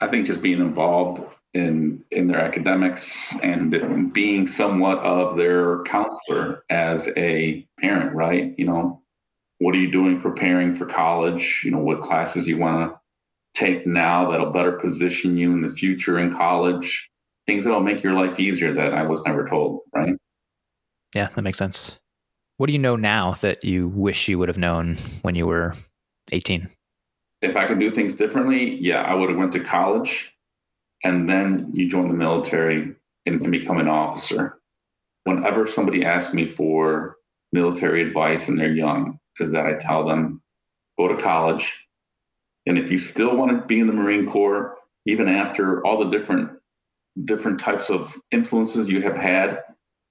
I 0.00 0.08
think 0.08 0.26
just 0.26 0.42
being 0.42 0.60
involved 0.60 1.22
in 1.54 2.04
in 2.10 2.26
their 2.26 2.40
academics 2.40 3.34
and 3.42 4.12
being 4.12 4.46
somewhat 4.46 4.98
of 4.98 5.36
their 5.36 5.82
counselor 5.84 6.64
as 6.70 7.08
a 7.16 7.66
parent, 7.80 8.14
right? 8.14 8.54
You 8.58 8.66
know, 8.66 9.02
what 9.58 9.74
are 9.74 9.78
you 9.78 9.90
doing 9.90 10.20
preparing 10.20 10.74
for 10.74 10.86
college? 10.86 11.62
You 11.64 11.70
know, 11.70 11.78
what 11.78 12.02
classes 12.02 12.46
you 12.46 12.58
want 12.58 12.92
to 12.92 13.00
take 13.58 13.86
now 13.86 14.30
that'll 14.30 14.50
better 14.50 14.72
position 14.72 15.36
you 15.36 15.52
in 15.52 15.62
the 15.62 15.70
future 15.70 16.18
in 16.18 16.34
college? 16.34 17.10
Things 17.46 17.64
that'll 17.64 17.80
make 17.80 18.02
your 18.02 18.14
life 18.14 18.38
easier 18.38 18.74
that 18.74 18.92
I 18.92 19.02
was 19.04 19.22
never 19.24 19.48
told, 19.48 19.80
right? 19.94 20.16
Yeah, 21.14 21.28
that 21.34 21.42
makes 21.42 21.58
sense. 21.58 21.98
What 22.58 22.66
do 22.66 22.72
you 22.72 22.78
know 22.78 22.96
now 22.96 23.34
that 23.40 23.64
you 23.64 23.88
wish 23.88 24.28
you 24.28 24.38
would 24.38 24.48
have 24.48 24.58
known 24.58 24.98
when 25.22 25.34
you 25.34 25.46
were 25.46 25.74
18? 26.32 26.68
If 27.42 27.56
I 27.56 27.66
could 27.66 27.78
do 27.78 27.90
things 27.90 28.14
differently, 28.16 28.76
yeah, 28.76 29.02
I 29.02 29.14
would 29.14 29.28
have 29.28 29.38
went 29.38 29.52
to 29.52 29.60
college 29.60 30.35
and 31.06 31.28
then 31.28 31.70
you 31.72 31.88
join 31.88 32.08
the 32.08 32.14
military 32.14 32.92
and, 33.26 33.50
become 33.52 33.78
an 33.78 33.86
officer. 33.86 34.58
Whenever 35.22 35.68
somebody 35.68 36.04
asks 36.04 36.34
me 36.34 36.48
for 36.48 37.16
military 37.52 38.02
advice 38.02 38.48
and 38.48 38.58
they're 38.58 38.72
young, 38.72 39.20
is 39.38 39.52
that 39.52 39.66
I 39.66 39.74
tell 39.74 40.04
them, 40.04 40.42
go 40.98 41.06
to 41.06 41.22
college. 41.22 41.72
And 42.66 42.76
if 42.76 42.90
you 42.90 42.98
still 42.98 43.36
want 43.36 43.52
to 43.52 43.66
be 43.66 43.78
in 43.78 43.86
the 43.86 43.92
Marine 43.92 44.26
Corps, 44.26 44.78
even 45.06 45.28
after 45.28 45.84
all 45.86 46.04
the 46.04 46.10
different 46.10 46.50
different 47.24 47.60
types 47.60 47.88
of 47.88 48.14
influences 48.30 48.88
you 48.88 49.00
have 49.00 49.16
had 49.16 49.60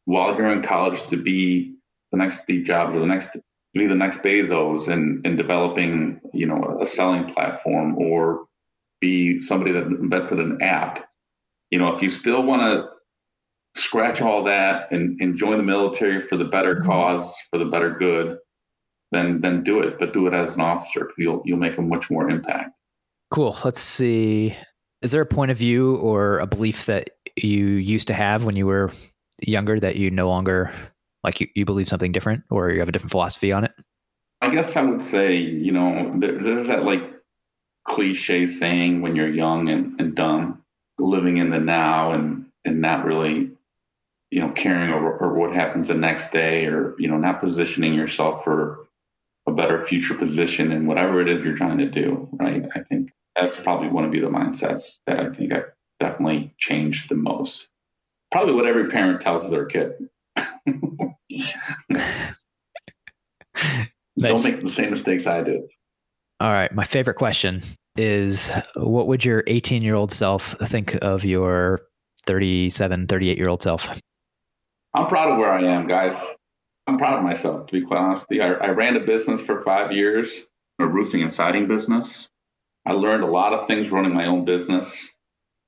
while 0.06 0.36
you're 0.36 0.52
in 0.52 0.64
college 0.64 1.06
to 1.08 1.18
be 1.18 1.76
the 2.12 2.18
next 2.18 2.42
Steve 2.42 2.66
Jobs 2.66 2.96
or 2.96 3.00
the 3.00 3.06
next 3.06 3.38
be 3.74 3.86
the 3.86 3.96
next 3.96 4.20
Bezos 4.20 4.88
and 4.88 5.26
in 5.26 5.36
developing, 5.36 6.22
you 6.34 6.46
know, 6.46 6.78
a 6.82 6.86
selling 6.86 7.26
platform 7.26 7.98
or 7.98 8.46
be 9.02 9.40
somebody 9.40 9.72
that 9.72 9.84
invented 9.84 10.40
an 10.40 10.62
app. 10.62 11.08
You 11.72 11.80
know, 11.80 11.94
if 11.94 12.02
you 12.02 12.10
still 12.10 12.44
want 12.44 12.62
to 12.62 12.90
scratch 13.80 14.22
all 14.22 14.44
that 14.44 14.92
and, 14.92 15.20
and 15.22 15.36
join 15.36 15.58
the 15.58 15.64
military 15.64 16.22
for 16.22 16.38
the 16.38 16.46
better 16.46 16.76
mm-hmm. 16.76 16.88
cause, 16.88 17.36
for 17.50 17.60
the 17.60 17.66
better 17.66 17.92
good, 17.92 18.38
then 19.12 19.42
then 19.42 19.64
do 19.64 19.80
it. 19.82 20.00
But 20.00 20.14
do 20.14 20.28
it 20.28 20.34
as 20.34 20.56
an 20.56 20.62
officer. 20.62 21.12
You'll 21.18 21.42
you'll 21.46 21.60
make 21.60 21.78
a 21.78 21.82
much 21.82 22.10
more 22.10 22.30
impact. 22.30 22.72
Cool. 23.32 23.58
Let's 23.64 23.80
see. 23.80 24.56
Is 25.02 25.12
there 25.12 25.22
a 25.22 25.26
point 25.26 25.52
of 25.52 25.58
view 25.58 25.98
or 25.98 26.40
a 26.40 26.48
belief 26.48 26.86
that 26.86 27.12
you 27.36 27.66
used 27.66 28.08
to 28.08 28.14
have 28.14 28.46
when 28.46 28.56
you 28.56 28.66
were 28.66 28.92
younger 29.40 29.80
that 29.80 29.98
you 29.98 30.10
no 30.10 30.28
longer 30.30 30.74
like 31.24 31.42
you, 31.42 31.48
you 31.56 31.66
believe 31.66 31.88
something 31.88 32.12
different 32.12 32.44
or 32.50 32.72
you 32.72 32.80
have 32.80 32.90
a 32.90 32.92
different 32.92 33.12
philosophy 33.12 33.52
on 33.52 33.64
it? 33.64 33.72
I 34.42 34.50
guess 34.50 34.76
I 34.76 34.84
would 34.84 35.02
say, 35.02 35.36
you 35.36 35.72
know, 35.72 36.14
there, 36.18 36.42
there's 36.42 36.68
that 36.68 36.84
like 36.84 37.02
cliche 37.86 38.48
saying 38.48 39.02
when 39.02 39.16
you're 39.16 39.30
young 39.30 39.70
and, 39.70 40.00
and 40.00 40.16
dumb, 40.16 40.62
living 40.98 41.38
in 41.38 41.50
the 41.50 41.60
now 41.60 42.12
and 42.12 42.46
and 42.66 42.82
not 42.82 43.06
really, 43.06 43.52
you 44.32 44.40
know, 44.40 44.50
caring 44.50 44.92
over, 44.92 45.18
or 45.18 45.34
what 45.36 45.54
happens 45.54 45.88
the 45.88 45.94
next 45.94 46.32
day 46.32 46.66
or, 46.66 46.96
you 46.98 47.08
know, 47.08 47.18
not 47.18 47.40
positioning 47.40 47.94
yourself 47.94 48.44
for 48.44 48.88
a 49.48 49.52
better 49.52 49.86
future 49.86 50.16
position 50.16 50.72
in 50.72 50.88
whatever 50.88 51.22
it 51.22 51.30
is 51.30 51.46
you're 51.46 51.56
trying 51.56 51.78
to 51.78 51.90
do. 51.90 52.28
Right. 52.34 52.66
I 52.76 52.80
think 52.80 53.12
that's 53.36 53.58
probably 53.58 53.90
going 53.90 54.06
to 54.06 54.10
be 54.10 54.20
the 54.20 54.28
mindset 54.28 54.82
that 55.06 55.20
I 55.20 55.30
think 55.30 55.54
I 55.54 55.62
definitely 56.00 56.56
changed 56.58 57.08
the 57.10 57.16
most. 57.16 57.68
Probably 58.32 58.56
what 58.56 58.66
every 58.66 58.88
parent 58.88 59.22
tells 59.22 59.48
their 59.50 59.66
kid. 59.66 59.94
Don't 64.18 64.44
make 64.44 64.62
the 64.62 64.70
same 64.70 64.90
mistakes 64.90 65.28
I 65.28 65.42
did. 65.44 65.70
All 66.40 66.52
right. 66.52 66.74
My 66.74 66.84
favorite 66.84 67.16
question 67.16 67.64
is 67.96 68.52
what 68.76 69.08
would 69.08 69.24
your 69.24 69.44
18 69.48 69.82
year 69.82 69.96
old 69.96 70.12
self 70.12 70.56
think 70.64 70.96
of 71.02 71.24
your 71.24 71.82
37, 72.26 73.08
38 73.08 73.38
year 73.38 73.50
old 73.50 73.62
self? 73.62 73.88
I'm 74.94 75.08
proud 75.08 75.32
of 75.32 75.38
where 75.38 75.52
I 75.52 75.64
am, 75.64 75.88
guys. 75.88 76.16
I'm 76.88 76.98
proud 76.98 77.18
of 77.18 77.24
myself, 77.24 77.68
to 77.68 77.74
be 77.74 77.86
quite 77.86 78.00
honest 78.00 78.26
with 78.30 78.38
you. 78.38 78.44
I, 78.44 78.54
I 78.54 78.70
ran 78.70 78.96
a 78.96 79.00
business 79.00 79.42
for 79.42 79.62
five 79.64 79.92
years, 79.92 80.30
a 80.80 80.86
roofing 80.86 81.22
and 81.22 81.34
siding 81.34 81.68
business. 81.68 82.30
I 82.86 82.94
learned 82.94 83.24
a 83.24 83.28
lot 83.28 83.54
of 83.54 83.66
things 83.66 83.92
running 83.92 84.14
my 84.14 84.28
own 84.28 84.46
business. 84.46 85.18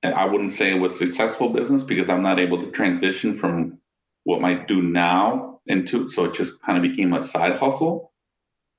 And 0.03 0.13
I 0.13 0.25
wouldn't 0.25 0.51
say 0.51 0.71
it 0.71 0.79
was 0.79 0.97
successful 0.97 1.49
business 1.49 1.81
because 1.81 2.09
I'm 2.09 2.21
not 2.21 2.39
able 2.39 2.61
to 2.61 2.69
transition 2.71 3.35
from 3.35 3.79
what 4.25 4.43
I 4.43 4.53
do 4.65 4.81
now 4.81 5.59
into 5.65 6.03
it. 6.03 6.09
So 6.11 6.25
it 6.25 6.35
just 6.35 6.61
kind 6.61 6.77
of 6.77 6.89
became 6.89 7.13
a 7.13 7.23
side 7.23 7.57
hustle. 7.57 8.11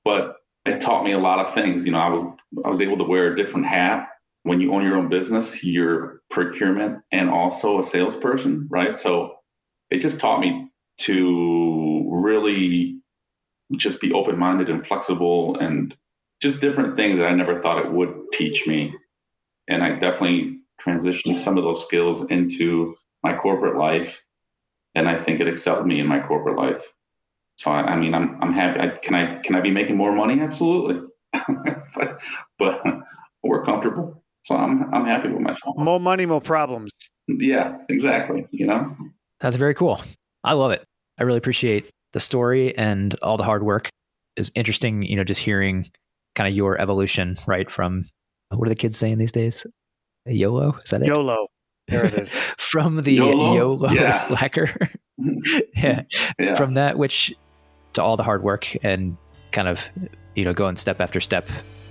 But 0.05 0.38
it 0.69 0.81
taught 0.81 1.03
me 1.03 1.13
a 1.13 1.19
lot 1.19 1.39
of 1.39 1.53
things. 1.53 1.85
You 1.85 1.91
know, 1.91 1.99
I 1.99 2.09
was 2.09 2.37
I 2.65 2.69
was 2.69 2.81
able 2.81 2.97
to 2.97 3.03
wear 3.03 3.31
a 3.31 3.35
different 3.35 3.67
hat. 3.67 4.09
When 4.43 4.61
you 4.61 4.73
own 4.73 4.83
your 4.83 4.97
own 4.97 5.09
business, 5.09 5.63
you're 5.63 6.21
procurement 6.29 7.01
and 7.11 7.29
also 7.29 7.79
a 7.79 7.83
salesperson, 7.83 8.67
right? 8.69 8.97
So 8.97 9.35
it 9.89 9.99
just 9.99 10.19
taught 10.19 10.39
me 10.39 10.69
to 10.99 12.09
really 12.11 12.99
just 13.75 13.99
be 14.01 14.11
open 14.13 14.37
minded 14.37 14.69
and 14.69 14.85
flexible 14.85 15.57
and 15.57 15.95
just 16.41 16.61
different 16.61 16.95
things 16.95 17.19
that 17.19 17.25
I 17.25 17.35
never 17.35 17.61
thought 17.61 17.85
it 17.85 17.91
would 17.91 18.13
teach 18.33 18.65
me. 18.65 18.93
And 19.67 19.83
I 19.83 19.91
definitely 19.99 20.59
transitioned 20.81 21.43
some 21.43 21.57
of 21.57 21.63
those 21.63 21.83
skills 21.85 22.25
into 22.29 22.95
my 23.23 23.35
corporate 23.35 23.77
life. 23.77 24.23
And 24.95 25.07
I 25.07 25.21
think 25.21 25.39
it 25.39 25.47
excelled 25.47 25.85
me 25.85 25.99
in 25.99 26.07
my 26.07 26.21
corporate 26.21 26.57
life. 26.57 26.93
So 27.59 27.71
I, 27.71 27.81
I 27.81 27.95
mean, 27.97 28.13
I'm 28.13 28.41
I'm 28.41 28.53
happy. 28.53 28.79
I, 28.79 28.87
can 28.87 29.15
I 29.15 29.39
can 29.41 29.53
I 29.53 29.59
be 29.59 29.69
making 29.69 29.97
more 29.97 30.13
money? 30.13 30.39
Absolutely, 30.39 31.05
but, 31.93 32.21
but 32.57 32.81
we're 33.43 33.65
comfortable. 33.65 34.23
So 34.43 34.55
I'm 34.55 34.93
I'm 34.93 35.05
happy 35.05 35.27
with 35.27 35.41
myself. 35.41 35.75
More 35.77 35.99
money, 35.99 36.25
more 36.25 36.39
problems. 36.39 36.91
Yeah, 37.27 37.77
exactly. 37.89 38.47
You 38.51 38.65
know, 38.65 38.95
that's 39.41 39.57
very 39.57 39.73
cool. 39.73 40.01
I 40.45 40.53
love 40.53 40.71
it. 40.71 40.85
I 41.19 41.23
really 41.23 41.37
appreciate 41.37 41.89
the 42.13 42.21
story 42.21 42.77
and 42.77 43.13
all 43.21 43.35
the 43.35 43.43
hard 43.43 43.63
work. 43.63 43.89
Is 44.37 44.53
interesting, 44.55 45.03
you 45.03 45.17
know, 45.17 45.25
just 45.25 45.41
hearing 45.41 45.89
kind 46.35 46.47
of 46.47 46.55
your 46.55 46.79
evolution, 46.79 47.35
right? 47.45 47.69
From 47.69 48.05
what 48.51 48.67
are 48.67 48.69
the 48.69 48.75
kids 48.75 48.95
saying 48.95 49.17
these 49.17 49.33
days? 49.33 49.65
YOLO? 50.25 50.77
Is 50.81 50.91
that 50.91 51.01
it? 51.01 51.07
YOLO. 51.07 51.47
There 51.89 52.05
it 52.05 52.13
is. 52.13 52.33
From 52.57 53.03
the 53.03 53.11
YOLO, 53.11 53.55
YOLO 53.55 53.91
yeah. 53.91 54.11
slacker. 54.27 54.73
yeah. 55.75 56.03
yeah. 56.39 56.55
From 56.55 56.75
that, 56.75 56.97
which 56.97 57.35
to 57.93 58.03
all 58.03 58.17
the 58.17 58.23
hard 58.23 58.43
work 58.43 58.75
and 58.83 59.17
kind 59.51 59.67
of 59.67 59.81
you 60.35 60.45
know 60.45 60.53
going 60.53 60.75
step 60.75 60.99
after 60.99 61.19
step 61.19 61.47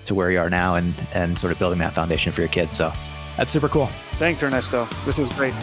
to 0.06 0.14
where 0.14 0.30
you 0.30 0.38
are 0.38 0.50
now 0.50 0.74
and 0.74 0.94
and 1.14 1.38
sort 1.38 1.52
of 1.52 1.58
building 1.58 1.78
that 1.78 1.92
foundation 1.92 2.32
for 2.32 2.40
your 2.40 2.48
kids. 2.48 2.76
So 2.76 2.92
that's 3.36 3.50
super 3.50 3.68
cool. 3.68 3.86
Thanks 4.16 4.42
ernesto. 4.42 4.86
This 5.04 5.18
was 5.18 5.28
great 5.30 5.54